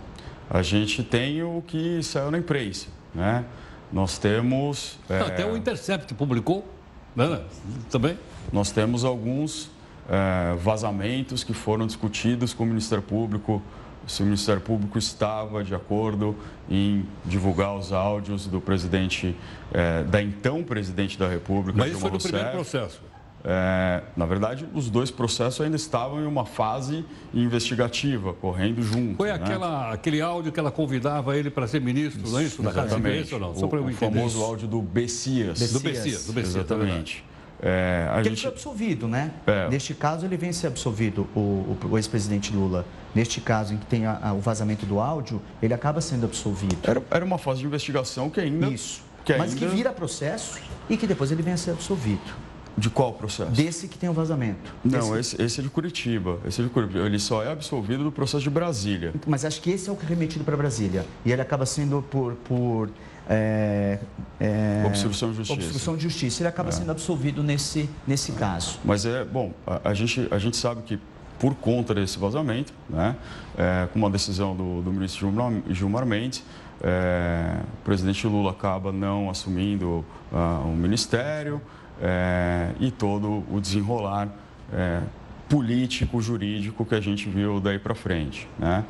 [0.48, 3.44] a gente tem o que saiu na imprensa, né?
[3.92, 4.98] Nós temos...
[5.08, 5.20] É...
[5.20, 6.66] Até o Intercept publicou,
[7.14, 7.42] né?
[7.90, 8.18] Também.
[8.52, 9.70] Nós temos alguns
[10.08, 13.62] é, vazamentos que foram discutidos com o Ministério Público,
[14.06, 16.36] se o Ministério Público estava de acordo
[16.70, 19.36] em divulgar os áudios do presidente,
[19.72, 23.00] é, da então presidente da República, Mas isso foi no primeiro processo.
[23.48, 29.16] É, na verdade, os dois processos ainda estavam em uma fase investigativa, correndo junto.
[29.16, 29.34] Foi né?
[29.34, 32.60] aquela, aquele áudio que ela convidava ele para ser ministro, não é isso?
[32.60, 33.32] Da exatamente.
[33.32, 33.54] ou não?
[33.54, 35.60] Só para eu o famoso áudio do Bessias.
[35.60, 35.72] Bessias.
[35.72, 37.24] Do Bessias, do Bessias exatamente.
[37.62, 38.32] É, Porque gente...
[38.32, 39.30] ele foi absolvido, né?
[39.46, 39.68] É.
[39.68, 42.84] Neste caso, ele vem ser absolvido, o, o, o ex-presidente Lula.
[43.14, 46.76] Neste caso, em que tem a, a, o vazamento do áudio, ele acaba sendo absolvido.
[46.82, 48.66] Era, era uma fase de investigação que ainda...
[48.66, 49.02] Isso.
[49.24, 49.66] Que Mas ainda...
[49.66, 50.58] que vira processo
[50.90, 52.45] e que depois ele vem a ser absolvido.
[52.76, 53.50] De qual processo?
[53.50, 54.72] Desse que tem o vazamento.
[54.84, 56.38] Não, esse, esse é de Curitiba.
[56.46, 57.06] Esse é de Curitiba.
[57.06, 59.14] Ele só é absolvido do processo de Brasília.
[59.26, 61.06] Mas acho que esse é o que é remetido para Brasília.
[61.24, 62.34] E ele acaba sendo por.
[62.34, 62.90] por
[63.28, 63.98] é,
[64.38, 65.58] é, obstrução de justiça.
[65.58, 66.42] Obstrução de justiça.
[66.42, 66.72] Ele acaba é.
[66.72, 68.78] sendo absolvido nesse, nesse caso.
[68.84, 71.00] Mas é, bom, a, a, gente, a gente sabe que
[71.38, 73.16] por conta desse vazamento, né,
[73.56, 76.42] é, com uma decisão do, do ministro Gilmar, Gilmar Mendes,
[76.82, 81.60] é, o presidente Lula acaba não assumindo uh, o ministério
[82.00, 84.28] é, e todo o desenrolar
[84.72, 85.00] é,
[85.48, 88.48] político, jurídico que a gente viu daí para frente.
[88.58, 88.84] Né?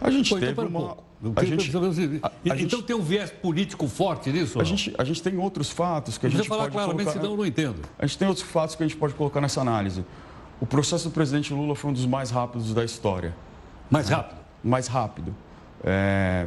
[0.00, 1.04] A gente Pô, então teve então, uma...
[1.36, 4.60] A gente, a, então gente, tem um viés político forte nisso?
[4.60, 7.18] A gente, a gente tem outros fatos que a gente falar pode claramente, colocar...
[7.18, 7.80] senão eu não entendo.
[7.98, 10.04] A gente tem outros fatos que a gente pode colocar nessa análise.
[10.60, 13.34] O processo do presidente Lula foi um dos mais rápidos da história.
[13.90, 14.38] Mais rápido?
[14.62, 15.34] Mais rápido.
[15.82, 16.46] É,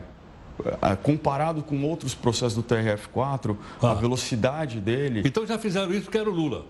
[1.03, 3.91] comparado com outros processos do TRF4, ah.
[3.91, 5.21] a velocidade dele.
[5.25, 6.65] Então já fizeram isso porque era o Lula.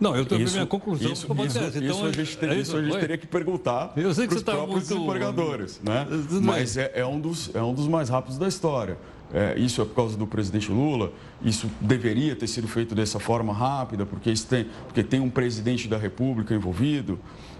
[0.00, 1.12] Não, eu tenho a minha conclusão.
[1.12, 1.58] Isso, isso, então, isso
[2.06, 4.88] a gente, é isso a gente teria que perguntar para os tá próprios muito...
[4.88, 5.78] desembargadores.
[5.84, 6.06] Né?
[6.42, 8.96] Mas é, é, um dos, é um dos mais rápidos da história.
[9.32, 13.52] É, isso é por causa do presidente Lula, isso deveria ter sido feito dessa forma
[13.52, 17.18] rápida, porque tem, porque tem um presidente da República envolvido.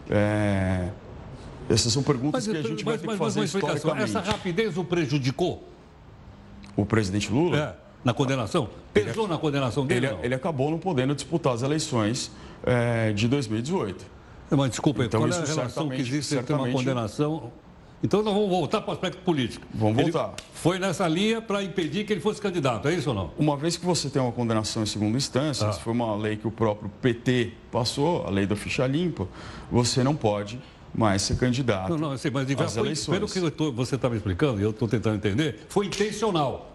[0.08, 0.88] É,
[1.70, 4.02] essas são perguntas mas, que a gente vai ter que fazer historicamente.
[4.02, 5.68] Essa rapidez o prejudicou?
[6.76, 7.56] O presidente Lula?
[7.56, 8.68] É, na condenação?
[8.92, 10.06] Pesou ele, na condenação dele?
[10.06, 12.30] Ele, ele, acabou não podendo disputar as eleições
[12.64, 14.04] é, de 2018.
[14.50, 17.52] Mas desculpa, então, qual é a relação que existe entre uma condenação
[18.02, 19.66] então nós vamos voltar para o aspecto político.
[19.74, 20.35] Vamos ele voltar.
[20.54, 23.30] Foi nessa linha para impedir que ele fosse candidato, é isso ou não?
[23.38, 25.72] Uma vez que você tem uma condenação em segunda instância, ah.
[25.72, 29.28] se foi uma lei que o próprio PT passou, a lei da ficha limpa,
[29.70, 30.59] você não pode
[30.94, 31.90] mais ser candidato.
[31.90, 33.18] Não, não, eu sei, mas às foi, eleições.
[33.18, 36.70] pelo que tô, você está me explicando, e eu estou tentando entender, foi intencional.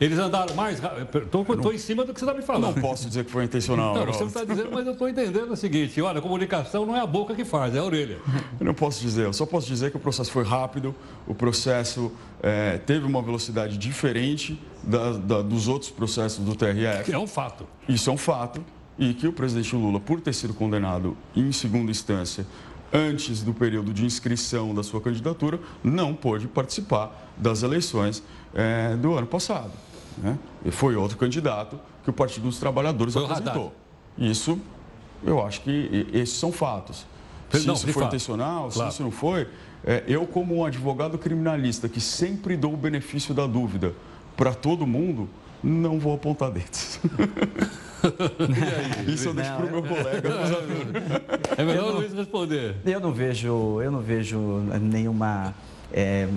[0.00, 1.18] Eles andaram mais rápido.
[1.18, 2.74] Estou em cima do que você está me falando.
[2.74, 3.94] Não posso dizer que foi intencional.
[3.94, 7.00] Não, você está dizendo, mas eu estou entendendo o seguinte: olha, a comunicação não é
[7.00, 8.18] a boca que faz, é a orelha.
[8.58, 10.94] Eu não posso dizer, eu só posso dizer que o processo foi rápido,
[11.26, 12.10] o processo
[12.42, 17.04] é, teve uma velocidade diferente da, da, dos outros processos do TRF.
[17.04, 17.66] Que é um fato.
[17.86, 18.64] Isso é um fato.
[18.98, 22.46] E que o presidente Lula, por ter sido condenado em segunda instância
[22.92, 28.22] antes do período de inscrição da sua candidatura, não pôde participar das eleições
[28.54, 29.72] é, do ano passado.
[30.18, 30.38] Né?
[30.64, 33.72] E foi outro candidato que o Partido dos Trabalhadores foi apresentou.
[34.18, 34.58] Isso,
[35.24, 37.06] eu acho que esses são fatos.
[37.50, 38.06] Se não, isso foi fato.
[38.06, 38.90] intencional, claro.
[38.90, 39.48] se isso não foi,
[39.84, 43.94] é, eu como um advogado criminalista que sempre dou o benefício da dúvida
[44.36, 45.28] para todo mundo,
[45.62, 46.98] não vou apontar dedos.
[49.06, 50.28] Isso eu deixo para o meu colega.
[51.56, 52.76] É melhor o Luiz responder.
[52.84, 54.38] Eu não vejo, eu não vejo
[54.80, 55.54] nenhuma.
[55.92, 56.28] É,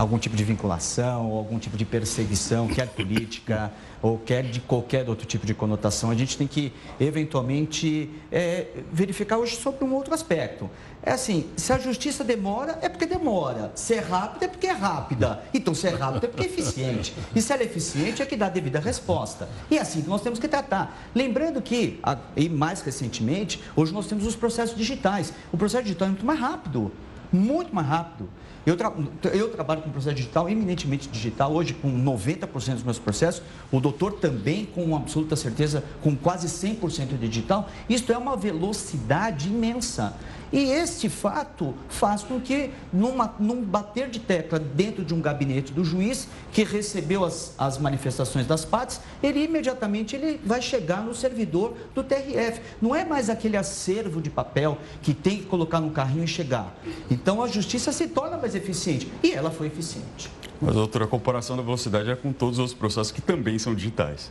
[0.00, 5.06] algum tipo de vinculação, ou algum tipo de perseguição, quer política ou quer de qualquer
[5.10, 6.10] outro tipo de conotação.
[6.10, 10.70] A gente tem que, eventualmente, é, verificar hoje sobre um outro aspecto.
[11.02, 13.72] É assim, se a justiça demora, é porque demora.
[13.74, 15.42] Se é rápida, é porque é rápida.
[15.52, 17.14] Então, se é rápida, é porque é eficiente.
[17.36, 19.48] E se ela é eficiente, é que dá a devida resposta.
[19.70, 21.10] E é assim que nós temos que tratar.
[21.14, 22.00] Lembrando que,
[22.34, 25.30] e mais recentemente, hoje nós temos os processos digitais.
[25.52, 26.90] O processo digital é muito mais rápido.
[27.30, 28.30] Muito mais rápido.
[28.66, 28.92] Eu, tra
[29.32, 33.42] eu trabalho com processo digital, eminentemente digital, hoje com 90% dos meus processos,
[33.72, 37.68] o doutor também com absoluta certeza, com quase 100% digital.
[37.88, 40.14] Isto é uma velocidade imensa.
[40.52, 45.72] E este fato faz com que, numa, num bater de tecla dentro de um gabinete
[45.72, 51.14] do juiz, que recebeu as, as manifestações das partes, ele imediatamente ele vai chegar no
[51.14, 52.60] servidor do TRF.
[52.82, 56.74] Não é mais aquele acervo de papel que tem que colocar no carrinho e chegar.
[57.10, 59.10] Então a justiça se torna mais eficiente.
[59.22, 60.30] E ela foi eficiente.
[60.60, 64.30] Mas outra comparação da velocidade é com todos os processos que também são digitais.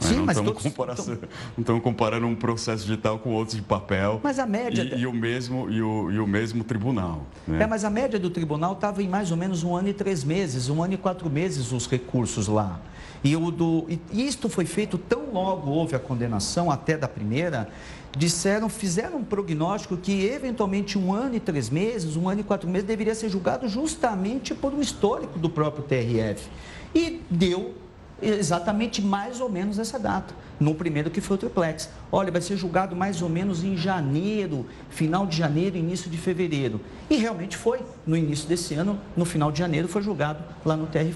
[0.00, 1.06] Sim, não mas estamos todos...
[1.08, 1.16] não
[1.58, 4.20] estamos comparando um processo digital com outros de papel.
[4.22, 7.26] Mas a média e, e o mesmo e o, e o mesmo tribunal.
[7.46, 7.62] Né?
[7.62, 10.24] É, mas a média do tribunal estava em mais ou menos um ano e três
[10.24, 12.80] meses, um ano e quatro meses os recursos lá.
[13.24, 17.68] E, o do, e isto foi feito tão logo houve a condenação até da primeira,
[18.16, 22.68] disseram, fizeram um prognóstico que eventualmente um ano e três meses, um ano e quatro
[22.68, 26.48] meses deveria ser julgado justamente por um histórico do próprio TRF.
[26.94, 27.74] E deu
[28.20, 31.90] exatamente mais ou menos essa data, no primeiro que foi o triplex.
[32.10, 36.80] Olha, vai ser julgado mais ou menos em janeiro, final de janeiro, início de fevereiro.
[37.10, 40.86] E realmente foi, no início desse ano, no final de janeiro, foi julgado lá no
[40.86, 41.14] TRF4.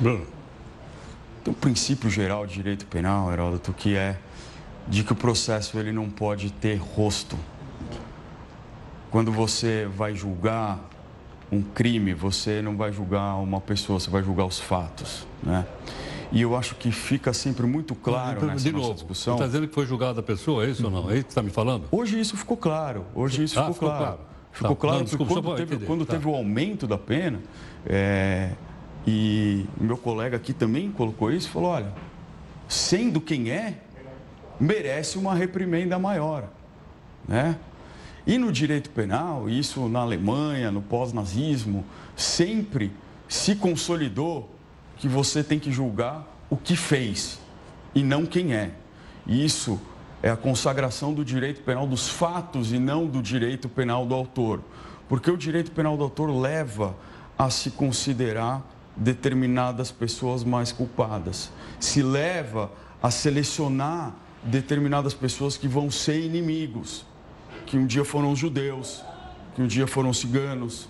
[0.00, 0.26] Bruno.
[1.44, 4.18] Tem um princípio geral de direito penal, Heródoto, que é
[4.86, 7.38] de que o processo ele não pode ter rosto.
[9.10, 10.87] Quando você vai julgar
[11.50, 15.66] um crime, você não vai julgar uma pessoa, você vai julgar os fatos, né?
[16.30, 19.34] E eu acho que fica sempre muito claro nessa de novo, discussão.
[19.34, 21.10] Você está dizendo que foi julgada a pessoa, é isso ou não?
[21.10, 21.84] É isso que está me falando?
[21.90, 23.06] Hoje isso ficou claro.
[23.14, 24.04] Hoje isso ah, ficou, ficou, claro.
[24.04, 24.20] claro.
[24.52, 24.80] Ficou tá.
[24.80, 26.12] claro não, desculpa, quando, teve, quando tá.
[26.14, 27.40] teve, o aumento da pena,
[27.86, 28.50] é,
[29.06, 31.92] e meu colega aqui também colocou isso, falou, olha,
[32.68, 33.78] sendo quem é,
[34.60, 36.50] merece uma reprimenda maior,
[37.26, 37.56] né?
[38.28, 41.82] E no direito penal, isso na Alemanha, no pós-nazismo,
[42.14, 42.92] sempre
[43.26, 44.54] se consolidou
[44.98, 47.38] que você tem que julgar o que fez
[47.94, 48.72] e não quem é.
[49.26, 49.80] E isso
[50.22, 54.60] é a consagração do direito penal dos fatos e não do direito penal do autor.
[55.08, 56.94] Porque o direito penal do autor leva
[57.38, 58.62] a se considerar
[58.94, 62.70] determinadas pessoas mais culpadas, se leva
[63.02, 67.07] a selecionar determinadas pessoas que vão ser inimigos
[67.68, 69.04] que um dia foram os judeus,
[69.54, 70.88] que um dia foram os ciganos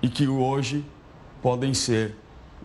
[0.00, 0.82] e que hoje
[1.42, 2.16] podem ser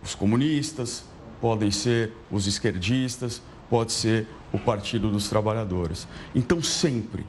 [0.02, 1.04] os comunistas,
[1.38, 6.08] podem ser os esquerdistas, pode ser o Partido dos Trabalhadores.
[6.34, 7.26] Então, sempre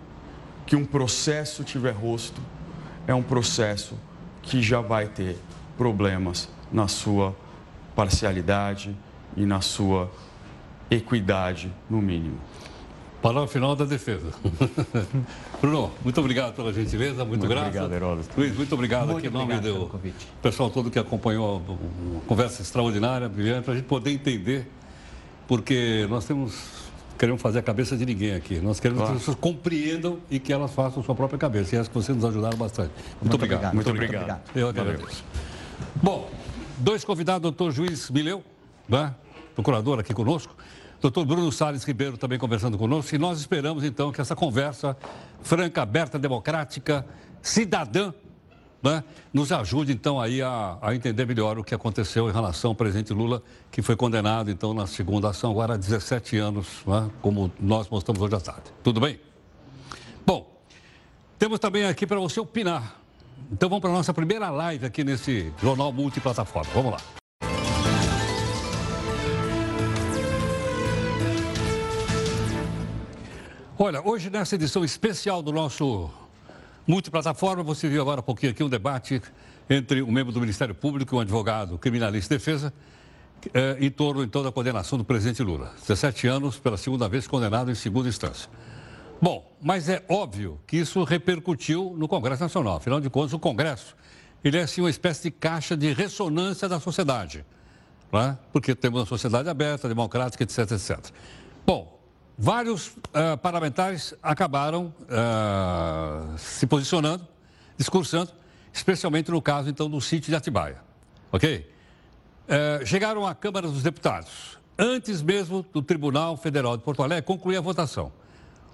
[0.65, 2.41] que um processo tiver rosto,
[3.05, 3.99] é um processo
[4.41, 5.37] que já vai ter
[5.77, 7.35] problemas na sua
[7.93, 8.95] parcialidade
[9.35, 10.09] e na sua
[10.89, 12.39] equidade, no mínimo.
[13.23, 14.27] Palavra final da defesa.
[15.61, 17.57] Bruno, muito obrigado pela gentileza, muito, muito.
[17.57, 18.29] Obrigado, Heródoto.
[18.35, 19.89] Luiz, muito obrigado muito aqui em nome do
[20.41, 24.69] pessoal todo que acompanhou uma conversa extraordinária, brilhante, para a gente poder entender,
[25.47, 26.83] porque nós temos
[27.17, 28.59] queremos fazer a cabeça de ninguém aqui.
[28.59, 29.13] Nós queremos claro.
[29.13, 31.77] que as pessoas compreendam e que elas façam sua própria cabeça.
[31.77, 32.91] E acho que vocês nos ajudaram bastante.
[32.91, 33.59] Muito, muito obrigado.
[33.59, 33.75] obrigado.
[33.75, 34.21] Muito obrigado.
[34.21, 34.41] obrigado.
[34.53, 35.23] Eu agradeço.
[35.95, 36.29] Bom,
[36.77, 38.43] dois convidados, doutor Juiz Mileu,
[38.89, 39.15] né?
[39.55, 40.53] procurador aqui conosco.
[41.03, 43.13] Doutor Bruno Salles Ribeiro também conversando conosco.
[43.13, 44.95] E nós esperamos, então, que essa conversa
[45.41, 47.05] franca, aberta, democrática,
[47.41, 48.13] cidadã,
[48.81, 52.75] né, nos ajude, então, aí a, a, entender melhor o que aconteceu em relação ao
[52.75, 57.51] presidente Lula, que foi condenado, então, na segunda ação, agora há 17 anos, né, como
[57.59, 58.71] nós mostramos hoje à tarde.
[58.81, 59.19] Tudo bem?
[60.25, 60.49] Bom,
[61.37, 63.01] temos também aqui para você opinar.
[63.51, 66.71] Então, vamos para a nossa primeira live aqui nesse Jornal Multiplataforma.
[66.73, 67.22] Vamos lá.
[73.75, 76.07] Olha, hoje nessa edição especial do nosso
[76.85, 79.19] multiplataforma, você viu agora há pouquinho aqui um debate
[79.67, 82.71] entre um membro do Ministério Público e um advogado criminalista de defesa
[83.51, 85.73] eh, em torno então da condenação do presidente Lula.
[85.79, 88.47] 17 anos pela segunda vez condenado em segunda instância.
[89.19, 92.77] Bom, mas é óbvio que isso repercutiu no Congresso Nacional.
[92.77, 93.95] Afinal de contas, o Congresso
[94.43, 97.43] ele é assim uma espécie de caixa de ressonância da sociedade,
[98.13, 98.37] é?
[98.51, 100.99] porque temos uma sociedade aberta, democrática, etc, etc.
[101.65, 102.02] Bom,
[102.37, 107.27] vários uh, parlamentares acabaram uh, se posicionando,
[107.77, 108.31] discursando,
[108.71, 110.81] especialmente no caso, então, do sítio de Atibaia.
[111.31, 111.71] Ok?
[112.47, 117.57] É, chegaram à Câmara dos Deputados, antes mesmo do Tribunal Federal de Porto Alegre concluir
[117.57, 118.11] a votação.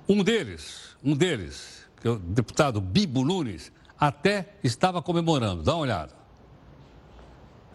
[0.08, 5.62] Um deles, um deles, que é o deputado Bibo Nunes, até estava comemorando.
[5.62, 6.14] Dá uma olhada.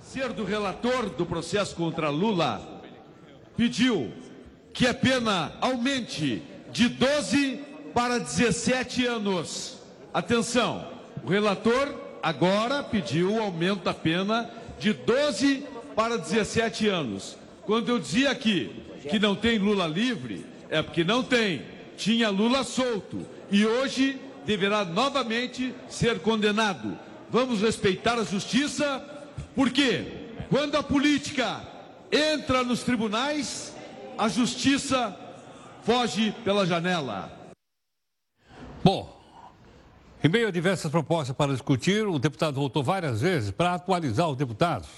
[0.03, 2.83] Ser do relator do processo contra Lula
[3.57, 4.13] pediu
[4.75, 7.61] que a pena aumente de 12
[7.95, 9.79] para 17 anos.
[10.13, 10.89] Atenção,
[11.23, 15.65] o relator agora pediu o aumento da pena de 12
[15.95, 17.37] para 17 anos.
[17.63, 18.75] Quando eu dizia aqui
[19.09, 21.63] que não tem Lula livre, é porque não tem.
[21.97, 26.99] Tinha Lula solto e hoje deverá novamente ser condenado.
[27.31, 29.03] Vamos respeitar a justiça,
[29.55, 30.05] porque
[30.51, 31.63] quando a política
[32.11, 33.74] entra nos tribunais,
[34.19, 35.17] a justiça
[35.83, 37.33] foge pela janela.
[38.83, 39.15] Bom,
[40.23, 44.37] em meio a diversas propostas para discutir, o deputado voltou várias vezes para atualizar os
[44.37, 44.89] deputados.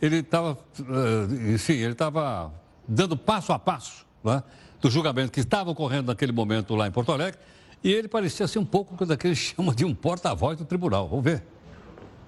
[0.00, 2.52] Ele estava, uh, sim, ele estava
[2.86, 4.42] dando passo a passo né,
[4.80, 7.38] do julgamento que estava ocorrendo naquele momento lá em Porto Alegre,
[7.82, 11.08] e ele parecia ser um pouco daquele chama de um porta-voz do tribunal.
[11.08, 11.42] Vamos ver.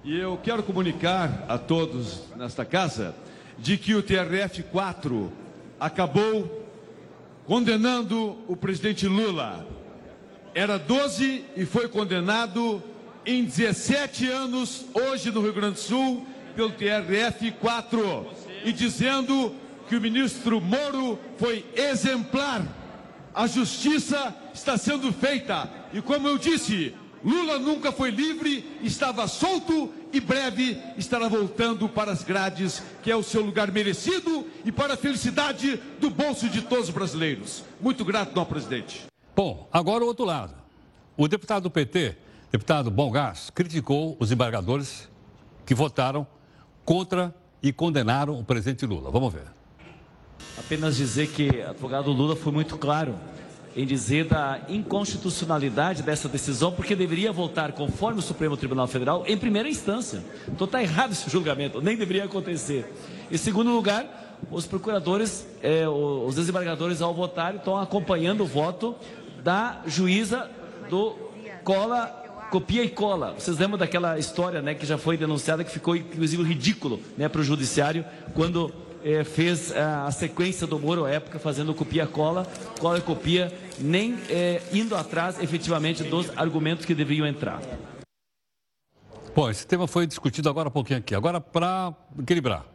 [0.03, 3.15] E eu quero comunicar a todos nesta casa
[3.57, 5.29] de que o TRF-4
[5.79, 6.65] acabou
[7.45, 9.65] condenando o presidente Lula.
[10.53, 12.81] Era 12 e foi condenado
[13.25, 16.25] em 17 anos, hoje no Rio Grande do Sul,
[16.55, 18.25] pelo TRF-4,
[18.65, 19.53] e dizendo
[19.87, 22.65] que o ministro Moro foi exemplar.
[23.33, 25.69] A justiça está sendo feita.
[25.93, 32.11] E como eu disse, Lula nunca foi livre, estava solto e breve estará voltando para
[32.11, 36.61] as grades, que é o seu lugar merecido e para a felicidade do bolso de
[36.61, 37.63] todos os brasileiros.
[37.81, 39.05] Muito grato, não, presidente.
[39.35, 40.53] Bom, agora o outro lado.
[41.15, 42.15] O deputado do PT,
[42.51, 45.09] deputado Bom Gás, criticou os embargadores
[45.65, 46.25] que votaram
[46.85, 49.11] contra e condenaram o presidente Lula.
[49.11, 49.47] Vamos ver.
[50.57, 53.15] Apenas dizer que o advogado Lula foi muito claro
[53.77, 59.37] em dizer da inconstitucionalidade dessa decisão, porque deveria voltar conforme o Supremo Tribunal Federal em
[59.37, 60.23] primeira instância.
[60.47, 62.91] Então está errado esse julgamento, nem deveria acontecer.
[63.31, 68.95] Em segundo lugar, os procuradores, é, os desembargadores ao votar estão acompanhando o voto
[69.43, 70.49] da juíza
[70.89, 71.15] do
[71.63, 73.35] cola, copia e cola.
[73.37, 77.41] Vocês lembram daquela história, né, que já foi denunciada, que ficou inclusive ridículo, né, para
[77.41, 78.03] o judiciário
[78.33, 78.73] quando
[79.03, 82.47] é, fez a, a, sequência do Moro à época fazendo copia-cola,
[82.79, 87.61] cola e copia, nem é, indo atrás efetivamente dos argumentos que deveriam entrar.
[89.35, 91.13] Bom, esse tema foi discutido agora há pouquinho aqui.
[91.13, 92.65] Agora, para equilibrar.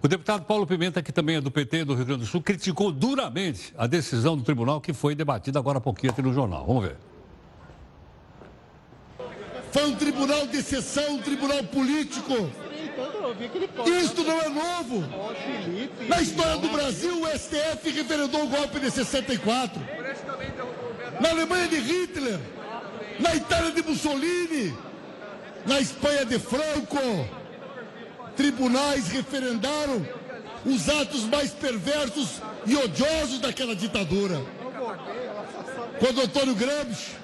[0.00, 2.92] O deputado Paulo Pimenta, que também é do PT do Rio Grande do Sul, criticou
[2.92, 6.64] duramente a decisão do tribunal que foi debatida agora há pouquinho aqui no jornal.
[6.64, 6.96] Vamos ver.
[9.72, 12.48] Foi um tribunal de exceção, um tribunal político
[14.02, 15.04] isto não é novo.
[16.08, 19.80] Na história do Brasil, o STF referendou o golpe de 64.
[21.20, 22.38] Na Alemanha de Hitler,
[23.20, 24.76] na Itália de Mussolini,
[25.66, 26.98] na Espanha de Franco,
[28.36, 30.06] tribunais referendaram
[30.64, 34.40] os atos mais perversos e odiosos daquela ditadura.
[35.98, 37.16] Quando Antônio Gramsci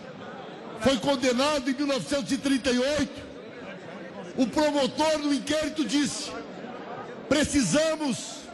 [0.80, 3.23] foi condenado em 1938
[4.36, 6.30] o promotor do inquérito disse:
[7.28, 8.44] precisamos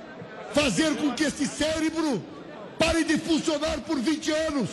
[0.53, 2.23] fazer com que esse cérebro
[2.79, 4.71] pare de funcionar por 20 anos.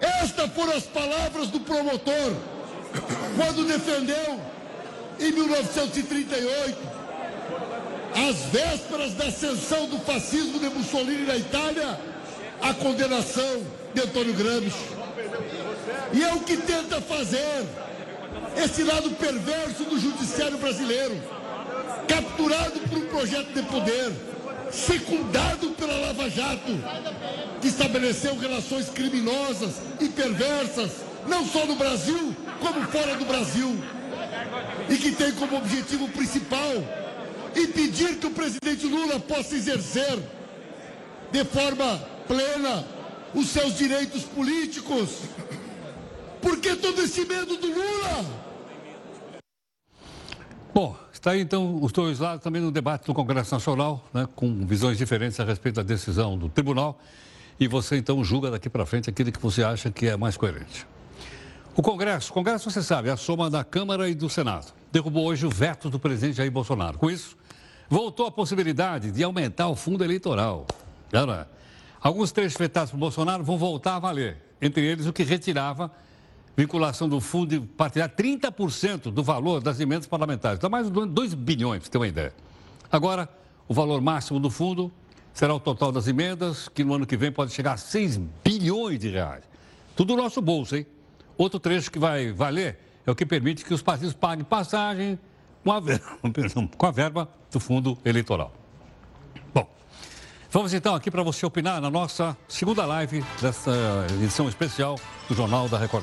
[0.00, 2.34] Estas foram as palavras do promotor
[3.36, 4.40] quando defendeu
[5.18, 6.78] em 1938,
[8.28, 11.98] às vésperas da ascensão do fascismo de Mussolini na Itália,
[12.60, 13.62] a condenação
[13.94, 14.96] de Antônio Gramsci.
[16.12, 17.66] E é o que tenta fazer
[18.56, 21.20] esse lado perverso do judiciário brasileiro,
[22.08, 24.12] capturado por um projeto de poder,
[24.70, 26.72] secundado pela Lava Jato,
[27.60, 30.92] que estabeleceu relações criminosas e perversas,
[31.26, 33.78] não só no Brasil, como fora do Brasil,
[34.88, 36.72] e que tem como objetivo principal
[37.54, 40.18] impedir que o presidente Lula possa exercer
[41.32, 42.84] de forma plena
[43.34, 45.20] os seus direitos políticos.
[46.46, 48.24] Por que todo esse medo do Lula?
[50.72, 54.64] Bom, está aí então os dois lados também no debate do Congresso Nacional, né, com
[54.64, 57.00] visões diferentes a respeito da decisão do tribunal.
[57.58, 60.86] E você então julga daqui para frente aquilo que você acha que é mais coerente.
[61.74, 64.72] O Congresso, o Congresso, você sabe, é a soma da Câmara e do Senado.
[64.92, 66.96] Derrubou hoje o veto do presidente Jair Bolsonaro.
[66.96, 67.36] Com isso,
[67.88, 70.64] voltou a possibilidade de aumentar o fundo eleitoral.
[71.10, 71.50] Cara,
[72.00, 74.36] alguns trechos vetados por Bolsonaro vão voltar a valer.
[74.62, 75.90] Entre eles, o que retirava
[76.56, 80.58] vinculação do fundo partidário, 30% do valor das emendas parlamentares.
[80.58, 82.34] Então, mais de 2 bilhões, para ter uma ideia.
[82.90, 83.28] Agora,
[83.68, 84.90] o valor máximo do fundo
[85.34, 88.98] será o total das emendas, que no ano que vem pode chegar a 6 bilhões
[88.98, 89.44] de reais.
[89.94, 90.86] Tudo no nosso bolso, hein?
[91.36, 95.18] Outro trecho que vai valer é o que permite que os partidos paguem passagem
[95.62, 95.80] com a,
[96.76, 98.52] com a verba do fundo eleitoral.
[100.56, 104.98] Vamos então aqui para você opinar na nossa segunda live dessa edição especial
[105.28, 106.02] do Jornal da Record.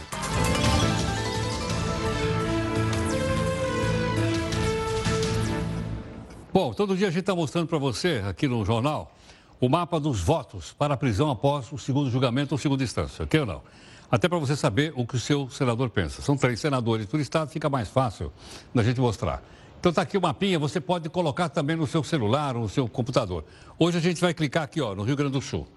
[6.53, 9.11] Bom, todo dia a gente está mostrando para você aqui no jornal
[9.59, 13.39] o mapa dos votos para a prisão após o segundo julgamento ou segunda instância, ok
[13.39, 13.63] ou não?
[14.11, 16.21] Até para você saber o que o seu senador pensa.
[16.21, 18.31] São três senadores por estado, fica mais fácil
[18.71, 19.41] da gente mostrar.
[19.83, 23.43] Então está aqui o mapinha, você pode colocar também no seu celular no seu computador.
[23.77, 25.67] Hoje a gente vai clicar aqui, ó, no Rio Grande do Sul.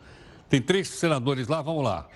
[0.49, 2.07] Tem três senadores lá, vamos lá.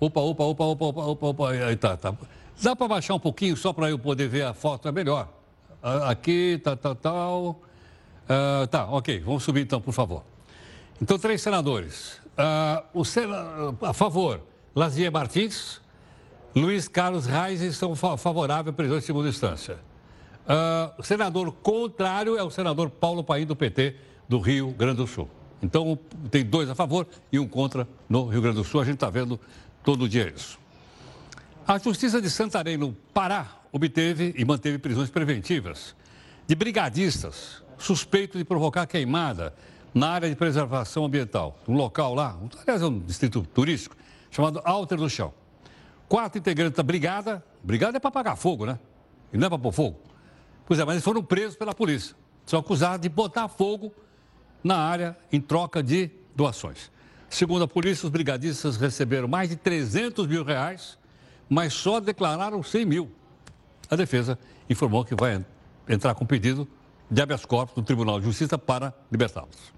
[0.00, 1.50] Opa, opa, opa, opa, opa, opa, opa.
[1.50, 2.12] Aí tá, tá.
[2.60, 5.28] Dá para baixar um pouquinho só para eu poder ver a foto, é melhor.
[6.08, 7.62] Aqui, tal, tal, tal.
[8.24, 10.24] Uh, tá, ok, vamos subir então, por favor.
[11.00, 12.14] Então, três senadores.
[12.36, 13.72] Uh, o sena...
[13.82, 14.40] A favor,
[14.74, 15.80] Lazier Martins,
[16.56, 19.78] Luiz Carlos Reis são favoráveis à prisão de segunda instância.
[20.46, 23.96] Uh, o senador contrário é o senador Paulo Paim, do PT,
[24.28, 25.28] do Rio Grande do Sul.
[25.60, 25.98] Então,
[26.30, 28.80] tem dois a favor e um contra no Rio Grande do Sul.
[28.80, 29.40] A gente está vendo
[29.82, 30.58] todo dia isso.
[31.66, 35.96] A Justiça de Santarém, no Pará, obteve e manteve prisões preventivas
[36.46, 39.52] de brigadistas suspeitos de provocar queimada
[39.92, 43.96] na área de preservação ambiental, um local lá, aliás, é um distrito turístico,
[44.30, 45.32] chamado Alter do Chão.
[46.08, 48.78] Quatro integrantes da brigada, brigada é para apagar fogo, né?
[49.32, 50.05] E não é para pôr fogo.
[50.66, 52.14] Pois é, mas eles foram presos pela polícia.
[52.44, 53.92] São acusados de botar fogo
[54.62, 56.90] na área em troca de doações.
[57.30, 60.98] Segundo a polícia, os brigadistas receberam mais de 300 mil reais,
[61.48, 63.10] mas só declararam 100 mil.
[63.88, 64.38] A defesa
[64.68, 65.44] informou que vai
[65.88, 66.68] entrar com pedido
[67.08, 69.72] de habeas corpus do Tribunal de Justiça para libertá-los.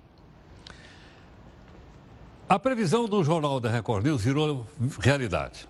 [2.49, 4.67] A previsão do Jornal da Record News virou
[5.01, 5.69] realidade.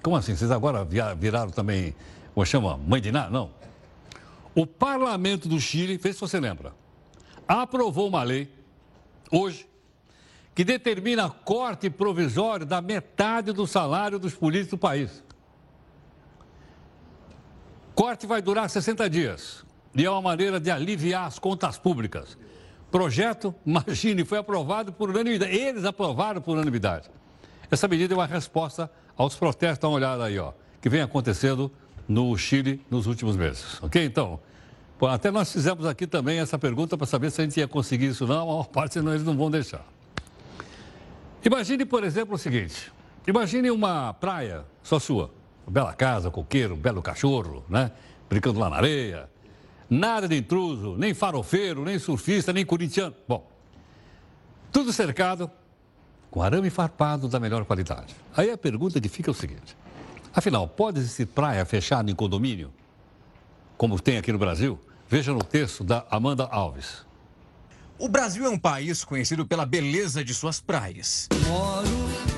[0.00, 0.36] Como assim?
[0.36, 0.84] Vocês agora
[1.16, 1.96] viraram também,
[2.32, 3.30] como chama, mãe de nada?
[3.30, 3.50] Não.
[4.54, 6.72] O parlamento do Chile, vê se você lembra,
[7.46, 8.48] aprovou uma lei,
[9.30, 9.68] hoje,
[10.54, 15.24] que determina corte provisório da metade do salário dos políticos do país.
[17.94, 22.36] Corte vai durar 60 dias e é uma maneira de aliviar as contas públicas
[22.94, 25.52] projeto, imagine, foi aprovado por unanimidade.
[25.52, 27.10] Eles aprovaram por unanimidade.
[27.68, 31.72] Essa medida é uma resposta aos protestos, dá uma olhada aí, ó, que vem acontecendo
[32.08, 33.82] no Chile nos últimos meses.
[33.82, 34.04] Ok?
[34.04, 34.40] Então,
[35.08, 38.26] até nós fizemos aqui também essa pergunta para saber se a gente ia conseguir isso
[38.26, 39.84] não, a maior parte senão eles não vão deixar.
[41.44, 42.92] Imagine, por exemplo, o seguinte:
[43.26, 45.30] imagine uma praia só sua,
[45.66, 47.90] uma bela casa, coqueiro, um belo cachorro, né?
[48.28, 49.28] Brincando lá na areia,
[49.88, 53.14] Nada de intruso, nem farofeiro, nem surfista, nem corintiano.
[53.28, 53.48] Bom,
[54.72, 55.50] tudo cercado
[56.30, 58.14] com arame farpado da melhor qualidade.
[58.36, 59.76] Aí a pergunta que fica é o seguinte:
[60.34, 62.72] afinal, pode existir praia fechada em condomínio,
[63.76, 64.78] como tem aqui no Brasil?
[65.08, 67.04] Veja no texto da Amanda Alves.
[67.98, 71.28] O Brasil é um país conhecido pela beleza de suas praias.
[71.46, 72.33] Moro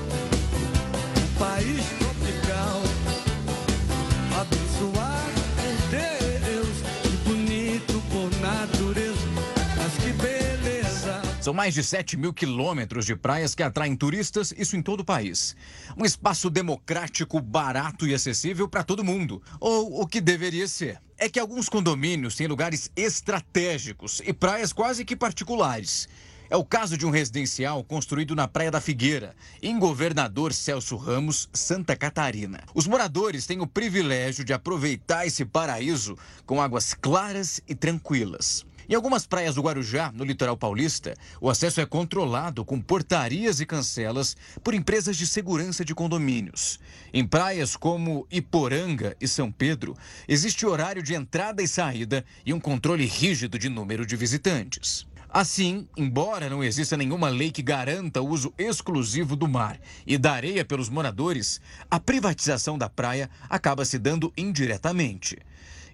[11.47, 15.05] São mais de 7 mil quilômetros de praias que atraem turistas, isso em todo o
[15.05, 15.55] país.
[15.95, 19.41] Um espaço democrático, barato e acessível para todo mundo.
[19.57, 20.99] Ou o que deveria ser.
[21.17, 26.09] É que alguns condomínios têm lugares estratégicos e praias quase que particulares.
[26.49, 31.47] É o caso de um residencial construído na Praia da Figueira, em Governador Celso Ramos,
[31.53, 32.61] Santa Catarina.
[32.75, 38.65] Os moradores têm o privilégio de aproveitar esse paraíso com águas claras e tranquilas.
[38.89, 43.65] Em algumas praias do Guarujá, no litoral paulista, o acesso é controlado com portarias e
[43.65, 46.79] cancelas por empresas de segurança de condomínios.
[47.13, 49.93] Em praias como Iporanga e São Pedro,
[50.25, 55.05] existe horário de entrada e saída e um controle rígido de número de visitantes.
[55.29, 60.31] Assim, embora não exista nenhuma lei que garanta o uso exclusivo do mar e da
[60.31, 61.59] areia pelos moradores,
[61.91, 65.37] a privatização da praia acaba se dando indiretamente.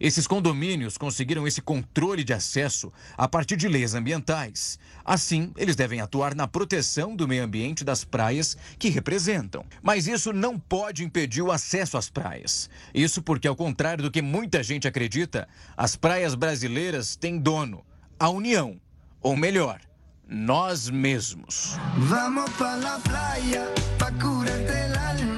[0.04, 4.78] Esses condomínios conseguiram esse controle de acesso a partir de leis ambientais.
[5.06, 9.66] Assim, eles devem atuar na proteção do meio ambiente das praias que representam.
[9.82, 12.70] Mas isso não pode impedir o acesso às praias.
[12.94, 15.48] Isso porque, ao contrário do que muita gente acredita,
[15.78, 17.82] as praias brasileiras têm dono,
[18.20, 18.82] a União.
[19.22, 19.80] Ou melhor,
[20.28, 21.80] nós mesmos.
[21.96, 25.33] Vamos para a praia, para curarte el alma,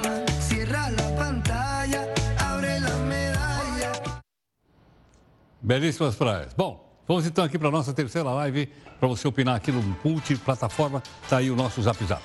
[5.66, 6.53] Belíssimas praias.
[6.53, 11.01] Bom, vamos então aqui para a nossa terceira live, para você opinar aqui no multiplataforma.
[11.24, 12.22] Está aí o nosso Zap Zap.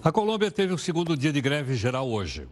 [0.00, 2.46] A Colômbia teve o segundo dia de greve geral hoje.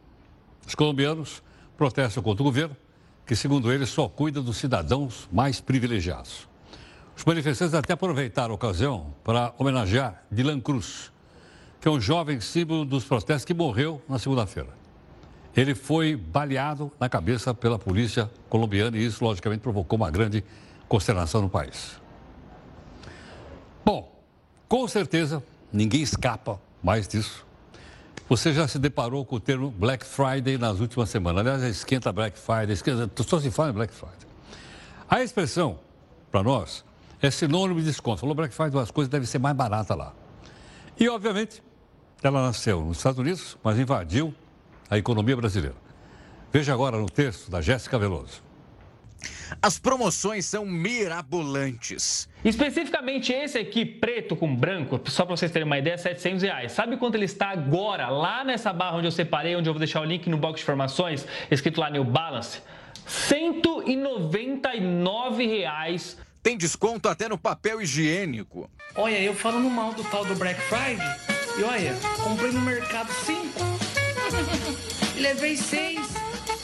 [0.66, 1.40] Os colombianos
[1.76, 2.76] protestam contra o governo,
[3.24, 6.48] que, segundo eles, só cuida dos cidadãos mais privilegiados.
[7.16, 11.13] Os manifestantes até aproveitaram a ocasião para homenagear Dylan Cruz,
[11.84, 14.70] que é um jovem símbolo dos protestos que morreu na segunda-feira.
[15.54, 20.42] Ele foi baleado na cabeça pela polícia colombiana e isso, logicamente, provocou uma grande
[20.88, 22.00] consternação no país.
[23.84, 24.10] Bom,
[24.66, 27.44] com certeza, ninguém escapa mais disso.
[28.30, 31.46] Você já se deparou com o termo Black Friday nas últimas semanas.
[31.46, 34.26] Aliás, esquenta Black Friday, esquenta, só se fala em Black Friday.
[35.06, 35.78] A expressão,
[36.32, 36.82] para nós,
[37.20, 38.20] é sinônimo de desconto.
[38.20, 40.14] Falou Black Friday, as coisas devem ser mais baratas lá.
[40.98, 41.62] E, obviamente,
[42.26, 44.34] ela nasceu nos Estados Unidos, mas invadiu
[44.88, 45.76] a economia brasileira.
[46.52, 48.42] Veja agora no texto da Jéssica Veloso.
[49.60, 52.28] As promoções são mirabolantes.
[52.44, 56.72] Especificamente esse aqui, preto com branco, só para vocês terem uma ideia, 700 reais.
[56.72, 60.00] Sabe quanto ele está agora, lá nessa barra onde eu separei, onde eu vou deixar
[60.00, 62.60] o link no box de informações, escrito lá New Balance?
[63.06, 66.18] 199 reais.
[66.42, 68.68] Tem desconto até no papel higiênico.
[68.94, 70.98] Olha, eu falando mal do tal do Black Friday,
[71.56, 73.40] e olha, comprei no mercado 5,
[75.20, 76.00] levei 6.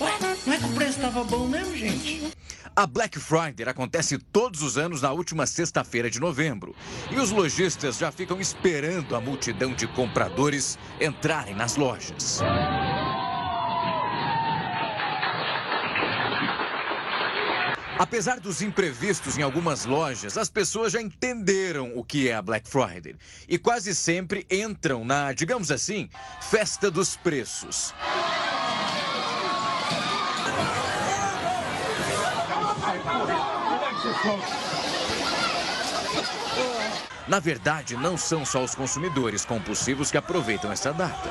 [0.00, 0.12] Ué,
[0.46, 2.32] não é que o preço estava bom mesmo, gente?
[2.74, 6.74] A Black Friday acontece todos os anos na última sexta-feira de novembro.
[7.10, 12.40] E os lojistas já ficam esperando a multidão de compradores entrarem nas lojas.
[18.00, 22.66] Apesar dos imprevistos em algumas lojas, as pessoas já entenderam o que é a Black
[22.66, 23.14] Friday
[23.46, 26.08] e quase sempre entram na, digamos assim,
[26.40, 27.92] festa dos preços.
[37.28, 41.28] Na verdade, não são só os consumidores compulsivos que aproveitam essa data.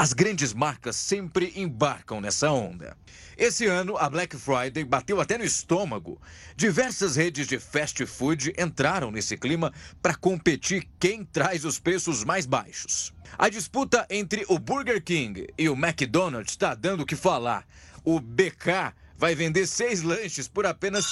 [0.00, 2.96] As grandes marcas sempre embarcam nessa onda.
[3.36, 6.18] Esse ano, a Black Friday bateu até no estômago.
[6.56, 9.70] Diversas redes de fast food entraram nesse clima
[10.00, 13.12] para competir quem traz os preços mais baixos.
[13.36, 17.66] A disputa entre o Burger King e o McDonald's está dando o que falar.
[18.02, 21.04] O BK vai vender seis lanches por apenas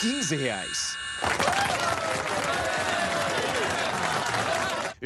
[0.00, 0.96] 15 reais.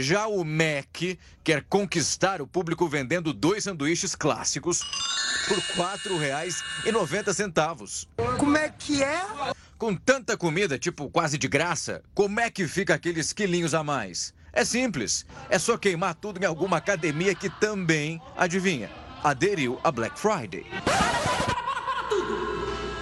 [0.00, 4.78] Já o Mac quer conquistar o público vendendo dois sanduíches clássicos
[5.48, 8.06] por R$ 4,90.
[8.38, 9.20] Como é que é?
[9.76, 14.32] Com tanta comida, tipo quase de graça, como é que fica aqueles quilinhos a mais?
[14.52, 15.26] É simples.
[15.50, 18.88] É só queimar tudo em alguma academia que também, adivinha,
[19.24, 20.64] aderiu a Black Friday.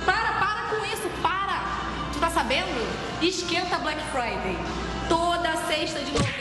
[0.07, 1.63] Para, para com isso, para!
[2.15, 2.71] Tu tá sabendo?
[3.21, 4.57] Esquenta Black Friday.
[5.11, 6.36] Toda sexta de novembro,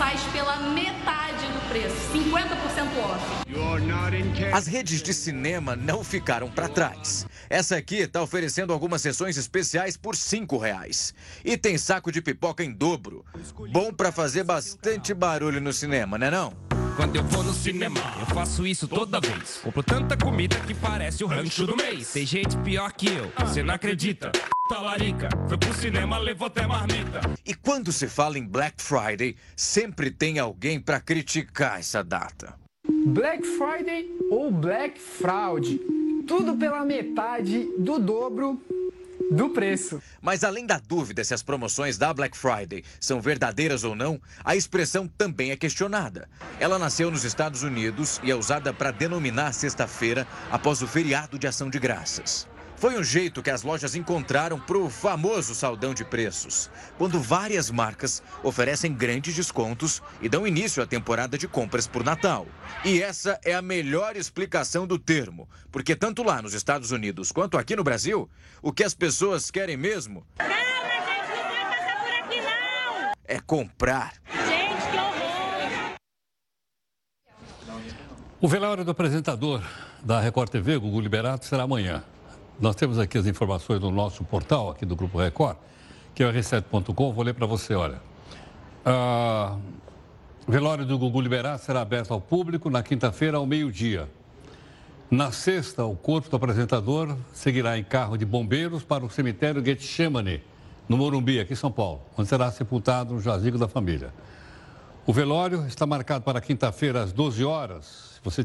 [0.00, 2.54] mensais pela metade do preço, 50%
[3.04, 3.40] off.
[4.50, 7.26] As redes de cinema não ficaram para trás.
[7.50, 11.14] Essa aqui está oferecendo algumas sessões especiais por cinco reais.
[11.44, 13.24] E tem saco de pipoca em dobro.
[13.70, 16.69] Bom para fazer bastante barulho no cinema, né não?
[16.96, 19.60] Quando eu vou no cinema, eu faço isso toda vez.
[19.62, 22.12] Compro tanta comida que parece o rancho do mês.
[22.12, 24.32] Tem gente pior que eu, você não acredita.
[24.68, 27.20] Talarica, foi pro cinema, levou até marmita.
[27.44, 32.54] E quando se fala em Black Friday, sempre tem alguém para criticar essa data.
[33.06, 35.80] Black Friday ou Black Fraud.
[36.26, 38.60] Tudo pela metade do dobro
[39.30, 40.02] do preço.
[40.20, 44.56] Mas além da dúvida se as promoções da Black Friday são verdadeiras ou não, a
[44.56, 46.28] expressão também é questionada.
[46.58, 51.46] Ela nasceu nos Estados Unidos e é usada para denominar sexta-feira após o feriado de
[51.46, 52.48] ação de graças.
[52.80, 57.70] Foi um jeito que as lojas encontraram para o famoso saldão de preços, quando várias
[57.70, 62.46] marcas oferecem grandes descontos e dão início à temporada de compras por Natal.
[62.82, 67.58] E essa é a melhor explicação do termo, porque tanto lá nos Estados Unidos quanto
[67.58, 68.30] aqui no Brasil,
[68.62, 70.26] o que as pessoas querem mesmo
[73.24, 74.14] é comprar.
[74.48, 75.96] Gente, que horror!
[78.40, 79.62] O velório do apresentador
[80.02, 82.02] da Record TV, Gugu Liberato, será amanhã.
[82.60, 85.56] Nós temos aqui as informações no nosso portal, aqui do Grupo Record,
[86.14, 87.10] que é o r7.com.
[87.10, 88.02] Vou ler para você, olha.
[88.84, 89.56] Ah,
[90.46, 94.10] velório do Gugu Liberato será aberto ao público na quinta-feira, ao meio-dia.
[95.10, 100.42] Na sexta, o corpo do apresentador seguirá em carro de bombeiros para o cemitério Getsemane,
[100.86, 104.12] no Morumbi, aqui em São Paulo, onde será sepultado no jazigo da família.
[105.06, 108.10] O velório está marcado para quinta-feira às 12 horas.
[108.16, 108.44] Se você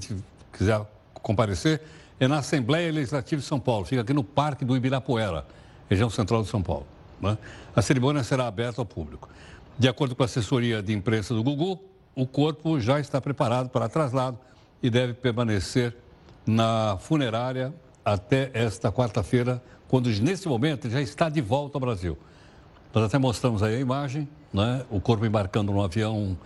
[0.54, 0.82] quiser
[1.16, 1.82] comparecer,
[2.20, 3.86] é na Assembleia Legislativa de São Paulo.
[3.86, 5.46] Fica aqui no Parque do Ibirapuera,
[5.90, 6.86] região central de São Paulo.
[7.22, 7.38] Né?
[7.76, 9.30] A cerimônia será aberta ao público.
[9.78, 11.80] De acordo com a assessoria de imprensa do Gugu,
[12.16, 14.40] o corpo já está preparado para traslado
[14.82, 15.96] e deve permanecer
[16.46, 22.18] na funerária até esta quarta-feira, quando nesse momento já está de volta ao Brasil.
[22.94, 24.86] Nós até mostramos aí a imagem, né?
[24.90, 26.38] o corpo embarcando no avião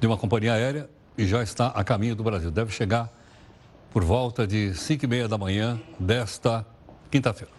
[0.00, 2.50] de uma companhia aérea e já está a caminho do Brasil.
[2.50, 3.12] Deve chegar
[3.90, 6.66] por volta de 5 e meia da manhã desta
[7.10, 7.52] quinta-feira.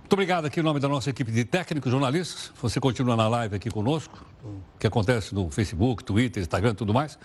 [0.00, 2.52] Muito obrigado aqui em nome da nossa equipe de técnicos, jornalistas.
[2.60, 4.24] Você continua na live aqui conosco,
[4.78, 7.18] que acontece no Facebook, Twitter, Instagram e tudo mais.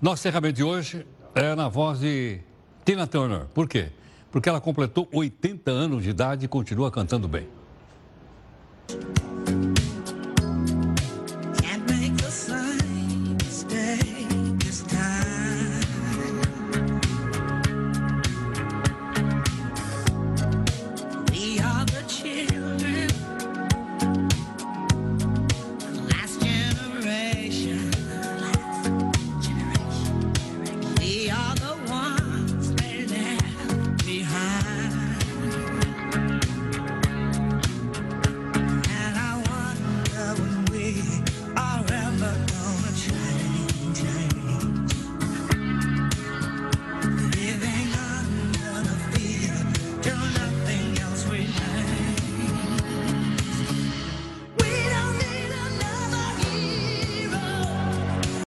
[0.00, 2.40] Nosso encerramento de hoje é na voz de
[2.84, 3.46] Tina Turner.
[3.46, 3.90] Por quê?
[4.30, 7.48] Porque ela completou 80 anos de idade e continua cantando bem.